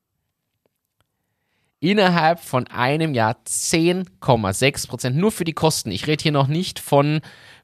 innerhalb 1.79 2.41
von 2.41 2.67
einem 2.67 3.13
Jahr 3.13 3.37
10,6 3.47 4.87
Prozent 4.89 5.15
nur 5.15 5.31
für 5.31 5.45
die 5.45 5.53
Kosten. 5.53 5.91
Ich 5.91 6.05
rede 6.07 6.23
hier 6.23 6.31
noch 6.33 6.47
nicht 6.47 6.79
von 6.79 7.21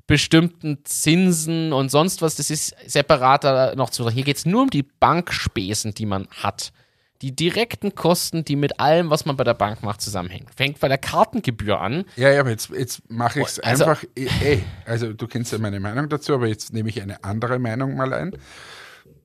bestimmten 0.07 0.85
Zinsen 0.85 1.73
und 1.73 1.89
sonst 1.89 2.21
was. 2.21 2.35
Das 2.35 2.49
ist 2.49 2.73
separater 2.85 3.75
noch 3.75 3.89
zu. 3.89 4.09
Hier 4.09 4.23
geht 4.23 4.37
es 4.37 4.45
nur 4.45 4.61
um 4.61 4.69
die 4.69 4.83
Bankspesen, 4.83 5.93
die 5.93 6.05
man 6.05 6.29
hat. 6.29 6.71
Die 7.21 7.35
direkten 7.35 7.93
Kosten, 7.93 8.43
die 8.43 8.55
mit 8.55 8.79
allem, 8.79 9.09
was 9.09 9.25
man 9.25 9.37
bei 9.37 9.43
der 9.43 9.53
Bank 9.53 9.83
macht, 9.83 10.01
zusammenhängen. 10.01 10.47
Fängt 10.55 10.79
bei 10.79 10.87
der 10.87 10.97
Kartengebühr 10.97 11.79
an. 11.79 12.05
Ja, 12.15 12.31
ja, 12.31 12.39
aber 12.39 12.49
jetzt, 12.49 12.69
jetzt 12.69 13.09
mache 13.09 13.41
ich 13.41 13.47
es 13.47 13.59
also, 13.59 13.85
einfach. 13.85 14.03
Ey, 14.15 14.27
eh, 14.43 14.53
eh, 14.53 14.59
also, 14.85 15.13
du 15.13 15.27
kennst 15.27 15.51
ja 15.51 15.59
meine 15.59 15.79
Meinung 15.79 16.09
dazu, 16.09 16.33
aber 16.33 16.47
jetzt 16.47 16.73
nehme 16.73 16.89
ich 16.89 17.01
eine 17.01 17.23
andere 17.23 17.59
Meinung 17.59 17.95
mal 17.95 18.11
ein. 18.13 18.33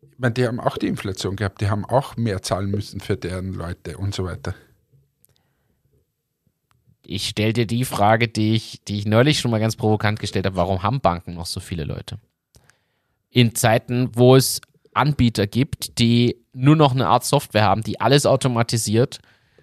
Ich 0.02 0.18
meine, 0.18 0.34
die 0.34 0.46
haben 0.46 0.60
auch 0.60 0.78
die 0.78 0.88
Inflation 0.88 1.36
gehabt, 1.36 1.60
die 1.60 1.68
haben 1.68 1.84
auch 1.84 2.16
mehr 2.16 2.42
zahlen 2.42 2.70
müssen 2.70 3.00
für 3.00 3.16
deren 3.16 3.52
Leute 3.52 3.98
und 3.98 4.14
so 4.14 4.24
weiter 4.24 4.54
ich 7.06 7.28
stelle 7.28 7.52
dir 7.52 7.66
die 7.66 7.84
Frage, 7.84 8.28
die 8.28 8.54
ich, 8.54 8.82
die 8.86 8.98
ich 8.98 9.06
neulich 9.06 9.38
schon 9.38 9.50
mal 9.50 9.60
ganz 9.60 9.76
provokant 9.76 10.18
gestellt 10.18 10.46
habe, 10.46 10.56
warum 10.56 10.82
haben 10.82 11.00
Banken 11.00 11.34
noch 11.34 11.46
so 11.46 11.60
viele 11.60 11.84
Leute? 11.84 12.18
In 13.30 13.54
Zeiten, 13.54 14.10
wo 14.14 14.36
es 14.36 14.60
Anbieter 14.96 15.46
gibt, 15.46 15.98
die 15.98 16.36
nur 16.52 16.76
noch 16.76 16.92
eine 16.92 17.08
Art 17.08 17.24
Software 17.24 17.64
haben, 17.64 17.82
die 17.82 18.00
alles 18.00 18.26
automatisiert, 18.26 19.20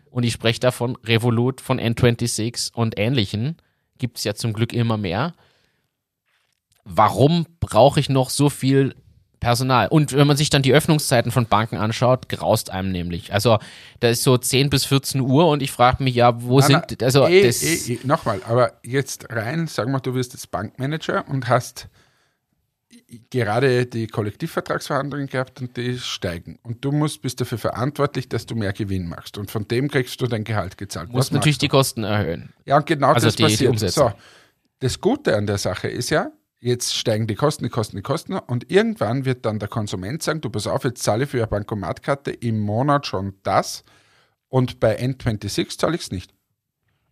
und 0.10 0.24
ich 0.24 0.34
spreche 0.34 0.60
davon 0.60 0.96
Revolut, 1.04 1.60
von 1.60 1.80
N26 1.80 2.72
und 2.74 3.00
ähnlichen, 3.00 3.58
gibt 3.98 4.20
es 4.20 4.24
ja 4.24 4.36
zum 4.36 4.54
Glück 4.54 4.72
immer 4.72 4.96
mehr. 4.96 5.34
Warum 6.86 7.48
brauche 7.60 8.00
ich 8.00 8.10
noch 8.10 8.30
so 8.30 8.52
viel 8.52 8.94
Personal. 9.44 9.90
Und 9.90 10.14
wenn 10.14 10.26
man 10.26 10.38
sich 10.38 10.50
dann 10.50 10.62
die 10.62 10.74
Öffnungszeiten 10.74 11.30
von 11.30 11.46
Banken 11.46 11.76
anschaut, 11.76 12.30
graust 12.30 12.70
einem 12.70 12.94
nämlich. 12.94 13.34
Also 13.34 13.60
da 14.00 14.08
ist 14.08 14.24
so 14.24 14.38
10 14.38 14.70
bis 14.70 14.86
14 14.86 15.20
Uhr 15.20 15.50
und 15.50 15.62
ich 15.62 15.70
frage 15.70 16.02
mich 16.02 16.16
ja, 16.16 16.42
wo 16.42 16.60
na, 16.60 16.66
sind, 16.66 17.04
also 17.04 17.28
das 17.28 17.62
eh, 17.62 17.94
eh, 17.94 18.00
nochmal, 18.06 18.42
aber 18.48 18.80
jetzt 18.84 19.30
rein, 19.30 19.68
sagen 19.68 19.92
wir, 19.92 20.00
du 20.00 20.14
wirst 20.16 20.32
jetzt 20.32 20.50
Bankmanager 20.50 21.28
und 21.28 21.50
hast 21.50 21.90
gerade 23.30 23.86
die 23.86 24.08
Kollektivvertragsverhandlungen 24.08 25.28
gehabt 25.28 25.62
und 25.62 25.76
die 25.78 25.98
steigen. 26.00 26.60
Und 26.64 26.84
du 26.84 26.92
musst, 26.92 27.22
bist 27.22 27.40
dafür 27.42 27.58
verantwortlich, 27.58 28.30
dass 28.30 28.46
du 28.46 28.56
mehr 28.56 28.74
Gewinn 28.74 29.08
machst. 29.08 29.38
Und 29.38 29.52
von 29.52 29.68
dem 29.68 29.90
kriegst 29.90 30.20
du 30.22 30.28
dein 30.28 30.44
Gehalt 30.44 30.78
gezahlt. 30.78 31.10
Du 31.10 31.14
musst 31.14 31.32
natürlich 31.32 31.58
die 31.58 31.68
Kosten 31.68 32.04
erhöhen. 32.04 32.54
Ja, 32.66 32.78
und 32.78 32.86
genau 32.86 33.14
Also 33.14 33.28
das 33.28 33.36
die- 33.36 33.44
die 33.46 33.50
passiert. 33.52 33.72
Umsetzung. 33.72 34.10
so, 34.10 34.16
das 34.80 35.00
Gute 35.00 35.36
an 35.38 35.46
der 35.48 35.58
Sache 35.58 35.88
ist 35.88 36.10
ja, 36.10 36.32
jetzt 36.60 36.94
steigen 36.96 37.28
die 37.28 37.36
Kosten, 37.36 37.64
die 37.66 37.70
Kosten, 37.70 37.96
die 37.98 38.02
Kosten 38.04 38.34
und 38.34 38.72
irgendwann 38.72 39.26
wird 39.26 39.46
dann 39.46 39.60
der 39.60 39.68
Konsument 39.70 40.24
sagen, 40.24 40.42
du 40.42 40.50
pass 40.50 40.68
auf, 40.68 40.84
jetzt 40.84 41.04
zahle 41.04 41.24
ich 41.26 41.30
für 41.30 41.38
eine 41.38 41.48
Bankomatkarte 41.48 42.32
im 42.32 42.60
Monat 42.60 43.06
schon 43.08 43.36
das 43.44 43.84
und 44.50 44.80
bei 44.80 45.00
N26 45.00 45.78
zahle 45.78 45.96
ich 45.96 46.02
es 46.04 46.12
nicht. 46.12 46.34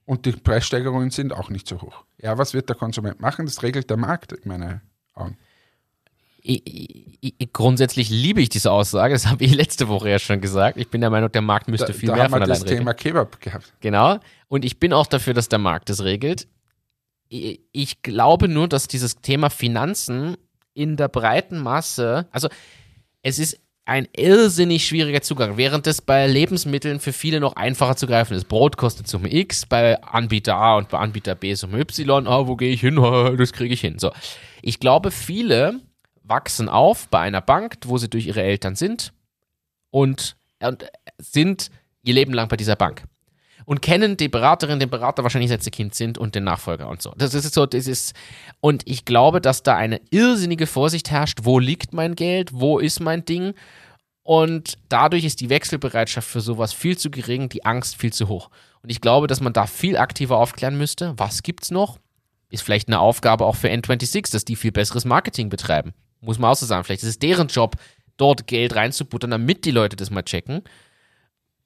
Und 0.05 0.25
die 0.25 0.31
Preissteigerungen 0.33 1.11
sind 1.11 1.31
auch 1.31 1.49
nicht 1.49 1.67
so 1.67 1.81
hoch. 1.81 2.03
Ja, 2.17 2.37
was 2.37 2.53
wird 2.53 2.67
der 2.69 2.75
Konsument 2.75 3.21
machen? 3.21 3.45
Das 3.45 3.61
regelt 3.63 3.89
der 3.89 3.97
Markt, 3.97 4.33
in 4.33 4.47
meinen 4.49 4.81
Augen. 5.13 5.37
Ich, 6.43 6.61
ich, 7.21 7.35
ich, 7.37 7.53
grundsätzlich 7.53 8.09
liebe 8.09 8.41
ich 8.41 8.49
diese 8.49 8.71
Aussage, 8.71 9.13
das 9.13 9.27
habe 9.31 9.43
ich 9.43 9.53
letzte 9.53 9.87
Woche 9.87 10.09
ja 10.09 10.19
schon 10.19 10.41
gesagt. 10.41 10.77
Ich 10.77 10.89
bin 10.89 11.01
der 11.01 11.09
Meinung, 11.09 11.31
der 11.31 11.41
Markt 11.41 11.67
müsste 11.67 11.87
Da, 11.87 11.93
viel 11.93 12.07
da 12.07 12.15
mehr 12.15 12.23
haben 12.23 12.31
wir 12.31 12.39
von 12.39 12.49
das 12.49 12.59
allein 12.59 12.61
regeln. 12.63 12.79
Thema 12.79 12.93
Kebab 12.93 13.41
gehabt. 13.41 13.73
Genau. 13.79 14.19
Und 14.47 14.65
ich 14.65 14.79
bin 14.79 14.93
auch 14.93 15.07
dafür, 15.07 15.33
dass 15.33 15.49
der 15.49 15.59
Markt 15.59 15.89
das 15.89 16.03
regelt. 16.03 16.47
Ich, 17.29 17.61
ich 17.71 18.01
glaube 18.01 18.47
nur, 18.47 18.67
dass 18.67 18.87
dieses 18.87 19.21
Thema 19.21 19.49
Finanzen 19.49 20.35
in 20.73 20.97
der 20.97 21.07
breiten 21.07 21.59
Masse, 21.59 22.27
also 22.31 22.49
es 23.21 23.39
ist 23.39 23.59
ein 23.85 24.07
irrsinnig 24.15 24.85
schwieriger 24.85 25.21
Zugang, 25.21 25.57
während 25.57 25.87
es 25.87 26.01
bei 26.01 26.27
Lebensmitteln 26.27 26.99
für 26.99 27.13
viele 27.13 27.39
noch 27.39 27.55
einfacher 27.55 27.95
zu 27.95 28.07
greifen 28.07 28.35
ist. 28.35 28.47
Brot 28.47 28.77
kostet 28.77 29.07
Summe 29.07 29.33
X, 29.33 29.65
bei 29.65 30.01
Anbieter 30.03 30.55
A 30.55 30.77
und 30.77 30.89
bei 30.89 30.99
Anbieter 30.99 31.35
B 31.35 31.53
Summe 31.55 31.79
Y. 31.79 32.27
Ah, 32.27 32.47
wo 32.47 32.55
gehe 32.55 32.71
ich 32.71 32.81
hin? 32.81 32.95
Das 33.37 33.53
kriege 33.53 33.73
ich 33.73 33.81
hin. 33.81 33.99
So. 33.99 34.11
Ich 34.61 34.79
glaube, 34.79 35.11
viele 35.11 35.81
wachsen 36.31 36.67
auf 36.67 37.07
bei 37.09 37.19
einer 37.19 37.41
Bank, 37.41 37.77
wo 37.85 37.99
sie 37.99 38.09
durch 38.09 38.25
ihre 38.25 38.41
Eltern 38.41 38.75
sind 38.75 39.13
und, 39.91 40.35
und 40.59 40.85
sind 41.19 41.69
ihr 42.01 42.15
Leben 42.15 42.33
lang 42.33 42.47
bei 42.47 42.57
dieser 42.57 42.75
Bank 42.75 43.03
und 43.65 43.81
kennen 43.81 44.17
die 44.17 44.29
Beraterin, 44.29 44.79
den 44.79 44.89
Berater 44.89 45.23
wahrscheinlich 45.23 45.49
seit 45.49 45.63
sie 45.63 45.71
Kind 45.71 45.93
sind 45.93 46.17
und 46.17 46.35
den 46.35 46.43
Nachfolger 46.43 46.89
und 46.89 47.01
so. 47.01 47.13
Das 47.17 47.33
ist 47.33 47.53
so, 47.53 47.65
das 47.65 47.87
ist, 47.87 48.15
und 48.59 48.83
ich 48.85 49.05
glaube, 49.05 49.41
dass 49.41 49.63
da 49.63 49.75
eine 49.75 50.01
irrsinnige 50.09 50.67
Vorsicht 50.67 51.11
herrscht, 51.11 51.39
wo 51.43 51.59
liegt 51.59 51.93
mein 51.93 52.15
Geld, 52.15 52.49
wo 52.53 52.79
ist 52.79 52.99
mein 52.99 53.25
Ding 53.25 53.53
und 54.23 54.77
dadurch 54.89 55.25
ist 55.25 55.41
die 55.41 55.49
Wechselbereitschaft 55.49 56.27
für 56.27 56.41
sowas 56.41 56.73
viel 56.73 56.97
zu 56.97 57.11
gering, 57.11 57.49
die 57.49 57.65
Angst 57.65 57.97
viel 57.97 58.13
zu 58.13 58.27
hoch. 58.27 58.49
Und 58.81 58.89
ich 58.89 59.01
glaube, 59.01 59.27
dass 59.27 59.41
man 59.41 59.53
da 59.53 59.67
viel 59.67 59.97
aktiver 59.97 60.37
aufklären 60.37 60.77
müsste. 60.77 61.13
Was 61.17 61.43
gibt's 61.43 61.71
noch? 61.71 61.99
Ist 62.49 62.63
vielleicht 62.63 62.87
eine 62.87 62.99
Aufgabe 62.99 63.45
auch 63.45 63.55
für 63.55 63.69
N26, 63.69 64.31
dass 64.31 64.45
die 64.45 64.55
viel 64.55 64.71
besseres 64.71 65.05
Marketing 65.05 65.49
betreiben. 65.49 65.93
Muss 66.21 66.39
man 66.39 66.51
auch 66.51 66.55
so 66.55 66.65
sagen. 66.65 66.83
Vielleicht 66.83 67.03
ist 67.03 67.09
es 67.09 67.19
deren 67.19 67.47
Job, 67.47 67.75
dort 68.17 68.47
Geld 68.47 68.75
reinzubuttern, 68.75 69.31
damit 69.31 69.65
die 69.65 69.71
Leute 69.71 69.95
das 69.95 70.11
mal 70.11 70.23
checken 70.23 70.63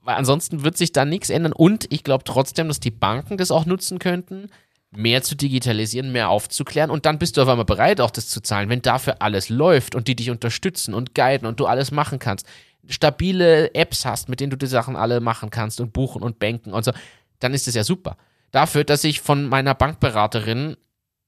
weil 0.06 0.16
ansonsten 0.16 0.64
wird 0.64 0.78
sich 0.78 0.92
da 0.92 1.04
nichts 1.04 1.30
ändern. 1.30 1.52
Und 1.52 1.92
ich 1.92 2.04
glaube 2.04 2.24
trotzdem, 2.24 2.68
dass 2.68 2.80
die 2.80 2.92
Banken 2.92 3.38
das 3.38 3.52
auch 3.52 3.66
nutzen 3.66 4.00
könnten, 4.00 4.50
mehr 4.92 5.24
zu 5.24 5.36
digitalisieren, 5.36 6.12
mehr 6.12 6.30
aufzuklären. 6.30 6.92
Und 6.92 7.06
dann 7.06 7.18
bist 7.18 7.36
du 7.36 7.42
auf 7.42 7.50
einmal 7.50 7.66
bereit, 7.66 8.00
auch 8.00 8.12
das 8.12 8.30
zu 8.30 8.40
zahlen, 8.40 8.70
wenn 8.70 8.84
dafür 8.84 9.22
alles 9.22 9.50
läuft 9.50 9.96
und 9.96 10.08
die 10.08 10.16
dich 10.16 10.30
unterstützen 10.30 10.94
und 10.94 11.16
guiden 11.16 11.48
und 11.48 11.60
du 11.60 11.66
alles 11.66 11.92
machen 11.92 12.20
kannst. 12.20 12.46
Stabile 12.88 13.74
Apps 13.74 14.06
hast, 14.06 14.30
mit 14.30 14.40
denen 14.40 14.52
du 14.52 14.58
die 14.58 14.68
Sachen 14.68 14.96
alle 14.96 15.20
machen 15.20 15.50
kannst 15.50 15.82
und 15.82 15.92
buchen 15.92 16.22
und 16.22 16.38
banken 16.38 16.72
und 16.72 16.86
so, 16.86 16.92
dann 17.40 17.56
ist 17.56 17.66
das 17.66 17.74
ja 17.74 17.84
super. 17.84 18.16
Dafür, 18.52 18.84
dass 18.84 19.04
ich 19.04 19.22
von 19.22 19.48
meiner 19.50 19.74
Bankberaterin 19.74 20.78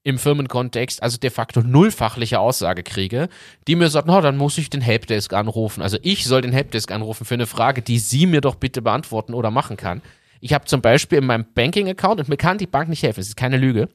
im 0.08 0.17
Firmenkontext 0.17 1.04
also 1.04 1.17
de 1.17 1.30
facto 1.30 1.60
null 1.60 1.91
fachliche 1.91 2.39
Aussage 2.39 2.82
kriege, 2.82 3.28
die 3.67 3.76
mir 3.76 3.89
sagt, 3.89 4.08
na, 4.08 4.22
dann 4.22 4.38
muss 4.38 4.58
ich 4.58 4.70
den 4.70 4.80
Helpdesk 4.80 5.34
anrufen. 5.34 5.82
Also 5.82 5.98
ich 6.02 6.24
soll 6.24 6.41
den 6.41 6.54
Helpdesk 6.54 6.93
anrufen 6.93 7.26
für 7.26 7.34
eine 7.34 7.46
Frage, 7.46 7.82
die 7.82 8.00
sie 8.00 8.26
mir 8.26 8.39
doch 8.39 8.56
bitte 8.56 8.82
beantworten 8.82 9.34
oder 9.34 9.52
machen 9.52 9.76
kann. 9.76 10.02
Ich 10.39 10.54
habe 10.54 10.63
zum 10.63 10.82
Beispiel 10.82 11.17
in 11.17 11.26
meinem 11.26 11.46
Banking-Account, 11.54 12.22
und 12.22 12.30
mir 12.30 12.38
kann 12.38 12.58
die 12.58 12.67
Bank 12.67 12.88
nicht 12.88 13.04
helfen, 13.04 13.20
es 13.20 13.28
ist 13.28 13.36
keine 13.36 13.58
Lüge, 13.58 13.89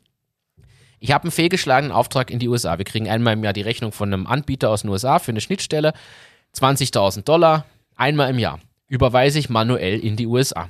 ich 1.01 1.13
habe 1.13 1.25
einen 1.25 1.31
fehlgeschlagenen 1.31 1.93
Auftrag 1.93 2.31
in 2.31 2.39
die 2.39 2.49
USA. 2.49 2.77
Wir 2.77 2.85
kriegen 2.85 3.09
einmal 3.09 3.33
im 3.33 3.43
Jahr 3.43 3.55
die 3.55 3.63
Rechnung 3.63 3.91
von 3.91 4.13
einem 4.13 4.27
Anbieter 4.27 4.69
aus 4.69 4.83
den 4.83 4.91
USA 4.91 5.19
für 5.19 5.33
eine 5.33 5.41
Schnittstelle, 5.41 5.95
20.000 6.55 7.23
Dollar, 7.23 7.65
einmal 7.97 8.29
im 8.29 8.39
Jahr. 8.39 8.61
Überweise 8.87 9.39
ich 9.39 9.49
manuell 9.49 9.99
in 9.99 10.17
die 10.17 10.27
USA. 10.27 10.69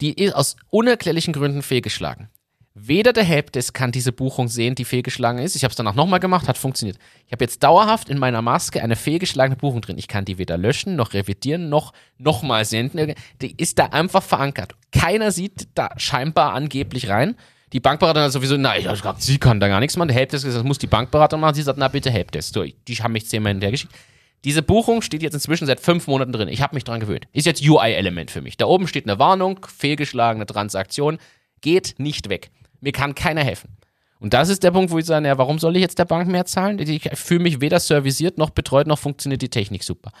Die 0.00 0.14
ist 0.14 0.34
aus 0.34 0.56
unerklärlichen 0.70 1.34
Gründen 1.34 1.62
fehlgeschlagen. 1.62 2.30
Weder 2.76 3.12
der 3.12 3.22
Helpdesk 3.22 3.72
kann 3.72 3.92
diese 3.92 4.10
Buchung 4.10 4.48
sehen, 4.48 4.74
die 4.74 4.84
fehlgeschlagen 4.84 5.38
ist. 5.38 5.54
Ich 5.54 5.62
habe 5.62 5.70
es 5.70 5.76
danach 5.76 5.94
nochmal 5.94 6.18
gemacht, 6.18 6.48
hat 6.48 6.58
funktioniert. 6.58 6.98
Ich 7.24 7.32
habe 7.32 7.44
jetzt 7.44 7.62
dauerhaft 7.62 8.08
in 8.08 8.18
meiner 8.18 8.42
Maske 8.42 8.82
eine 8.82 8.96
fehlgeschlagene 8.96 9.54
Buchung 9.54 9.80
drin. 9.80 9.96
Ich 9.96 10.08
kann 10.08 10.24
die 10.24 10.38
weder 10.38 10.58
löschen, 10.58 10.96
noch 10.96 11.14
revidieren, 11.14 11.68
noch 11.68 11.92
nochmal 12.18 12.64
senden. 12.64 13.14
Die 13.40 13.54
ist 13.56 13.78
da 13.78 13.86
einfach 13.86 14.24
verankert. 14.24 14.74
Keiner 14.90 15.30
sieht 15.30 15.68
da 15.76 15.90
scheinbar 15.98 16.52
angeblich 16.52 17.08
rein. 17.08 17.36
Die 17.72 17.78
Bankberaterin 17.78 18.24
hat 18.26 18.32
sowieso, 18.32 18.56
na, 18.56 18.76
ich 18.76 18.84
glaub, 18.84 19.20
sie 19.20 19.38
kann 19.38 19.60
da 19.60 19.68
gar 19.68 19.78
nichts 19.78 19.96
machen. 19.96 20.08
Der 20.08 20.16
Helpdesk, 20.16 20.44
das 20.44 20.64
muss 20.64 20.78
die 20.78 20.88
Bankberaterin 20.88 21.40
machen. 21.40 21.54
Sie 21.54 21.62
sagt, 21.62 21.78
na 21.78 21.86
bitte 21.86 22.10
Helpdesk. 22.10 22.54
So, 22.54 22.64
die 22.64 22.94
haben 22.96 23.12
mich 23.12 23.28
zehnmal 23.28 23.52
hinterhergeschickt. 23.52 23.94
Diese 24.42 24.62
Buchung 24.62 25.00
steht 25.00 25.22
jetzt 25.22 25.34
inzwischen 25.34 25.66
seit 25.66 25.78
fünf 25.78 26.08
Monaten 26.08 26.32
drin. 26.32 26.48
Ich 26.48 26.60
habe 26.60 26.74
mich 26.74 26.82
dran 26.82 26.98
gewöhnt. 26.98 27.28
Ist 27.32 27.46
jetzt 27.46 27.62
UI-Element 27.62 28.32
für 28.32 28.42
mich. 28.42 28.56
Da 28.56 28.66
oben 28.66 28.88
steht 28.88 29.08
eine 29.08 29.20
Warnung, 29.20 29.64
fehlgeschlagene 29.64 30.44
Transaktion. 30.44 31.18
Geht 31.60 31.94
nicht 31.98 32.28
weg. 32.28 32.50
Mir 32.84 32.92
kann 32.92 33.14
keiner 33.14 33.42
helfen. 33.42 33.76
Und 34.20 34.34
das 34.34 34.50
ist 34.50 34.62
der 34.62 34.70
Punkt, 34.70 34.90
wo 34.90 34.98
ich 34.98 35.06
sage, 35.06 35.26
ja, 35.26 35.38
warum 35.38 35.58
soll 35.58 35.74
ich 35.76 35.82
jetzt 35.82 35.98
der 35.98 36.04
Bank 36.04 36.28
mehr 36.28 36.44
zahlen? 36.44 36.78
Ich 36.78 37.10
fühle 37.14 37.40
mich 37.40 37.60
weder 37.60 37.80
servisiert 37.80 38.38
noch 38.38 38.50
betreut, 38.50 38.86
noch 38.86 38.98
funktioniert 38.98 39.42
die 39.42 39.48
Technik 39.48 39.82
super. 39.82 40.12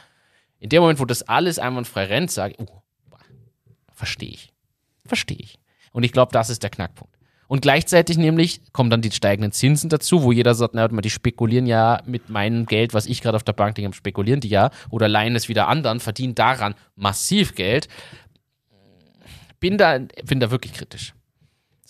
In 0.58 0.70
dem 0.70 0.80
Moment, 0.80 0.98
wo 0.98 1.04
das 1.04 1.22
alles 1.22 1.58
einwandfrei 1.58 2.04
rennt, 2.04 2.30
sage 2.30 2.54
ich, 2.58 2.66
oh, 2.66 2.80
verstehe 3.92 4.30
ich. 4.30 4.52
Verstehe 5.04 5.38
ich. 5.38 5.58
Und 5.92 6.04
ich 6.04 6.12
glaube, 6.12 6.32
das 6.32 6.48
ist 6.50 6.62
der 6.62 6.70
Knackpunkt. 6.70 7.14
Und 7.48 7.60
gleichzeitig 7.60 8.16
nämlich 8.16 8.60
kommen 8.72 8.88
dann 8.88 9.02
die 9.02 9.12
steigenden 9.12 9.52
Zinsen 9.52 9.90
dazu, 9.90 10.22
wo 10.22 10.32
jeder 10.32 10.54
sagt, 10.54 10.74
na, 10.74 10.88
die 10.88 11.10
spekulieren 11.10 11.66
ja 11.66 12.02
mit 12.06 12.30
meinem 12.30 12.64
Geld, 12.64 12.94
was 12.94 13.06
ich 13.06 13.20
gerade 13.20 13.36
auf 13.36 13.44
der 13.44 13.52
Bank 13.52 13.74
denke, 13.74 13.94
spekulieren 13.94 14.40
die 14.40 14.48
ja 14.48 14.70
oder 14.90 15.08
leihen 15.08 15.36
es 15.36 15.48
wieder 15.48 15.68
anderen, 15.68 16.00
verdienen 16.00 16.34
daran 16.34 16.74
massiv 16.96 17.54
Geld. 17.54 17.88
Bin 19.60 19.78
da, 19.78 19.98
bin 20.24 20.40
da 20.40 20.50
wirklich 20.50 20.72
kritisch. 20.72 21.13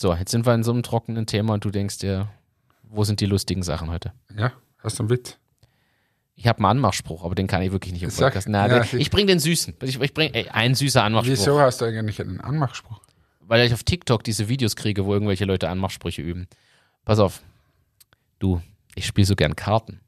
So, 0.04 0.12
jetzt 0.12 0.32
sind 0.32 0.44
wir 0.44 0.52
in 0.54 0.62
so 0.62 0.70
einem 0.70 0.82
trockenen 0.82 1.24
Thema 1.24 1.54
und 1.54 1.64
du 1.64 1.70
denkst 1.70 1.96
dir, 1.96 2.28
wo 2.82 3.04
sind 3.04 3.20
die 3.20 3.24
lustigen 3.24 3.62
Sachen 3.62 3.90
heute? 3.90 4.12
Ja, 4.36 4.52
hast 4.80 4.98
du 4.98 5.04
einen 5.04 5.08
Witz? 5.08 5.38
Ich 6.34 6.46
habe 6.46 6.58
einen 6.58 6.66
Anmachspruch, 6.66 7.24
aber 7.24 7.34
den 7.34 7.46
kann 7.46 7.62
ich 7.62 7.72
wirklich 7.72 7.94
nicht 7.94 8.02
im 8.02 8.10
Sag, 8.10 8.26
Podcast. 8.34 8.46
Na, 8.50 8.68
ja, 8.68 8.80
der, 8.80 9.00
ich- 9.00 9.10
bringe 9.10 9.28
den 9.28 9.38
süßen. 9.38 9.76
Ich, 9.80 9.98
ich 9.98 10.12
bringe 10.12 10.52
ein 10.52 10.74
süßer 10.74 11.02
Anmachspruch. 11.02 11.32
Wieso 11.32 11.58
hast 11.58 11.80
du 11.80 11.86
eigentlich 11.86 12.20
einen 12.20 12.38
Anmachspruch? 12.42 13.00
weil 13.40 13.66
ich 13.66 13.72
auf 13.72 13.82
TikTok 13.82 14.22
diese 14.24 14.50
Videos 14.50 14.76
kriege, 14.76 15.06
wo 15.06 15.14
irgendwelche 15.14 15.46
Leute 15.46 15.70
Anmachsprüche 15.70 16.20
üben. 16.20 16.48
Pass 17.06 17.18
auf. 17.18 17.40
Du, 18.38 18.60
ich 18.94 19.06
spiele 19.06 19.26
so 19.26 19.34
gern 19.36 19.56
Karten. 19.56 20.00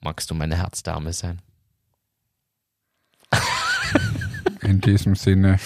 Magst 0.00 0.32
du 0.32 0.34
meine 0.34 0.56
Herzdame 0.56 1.12
sein? 1.12 1.40
In 4.64 4.80
diesem 4.80 5.14
Sinne, 5.14 5.58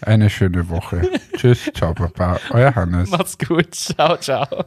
eine 0.00 0.30
schöne 0.30 0.68
Woche. 0.68 1.08
Tschüss, 1.36 1.70
ciao, 1.74 1.94
Papa. 1.94 2.40
Euer 2.50 2.74
Hannes. 2.74 3.10
Macht's 3.10 3.38
gut. 3.38 3.74
Ciao, 3.74 4.16
ciao. 4.16 4.64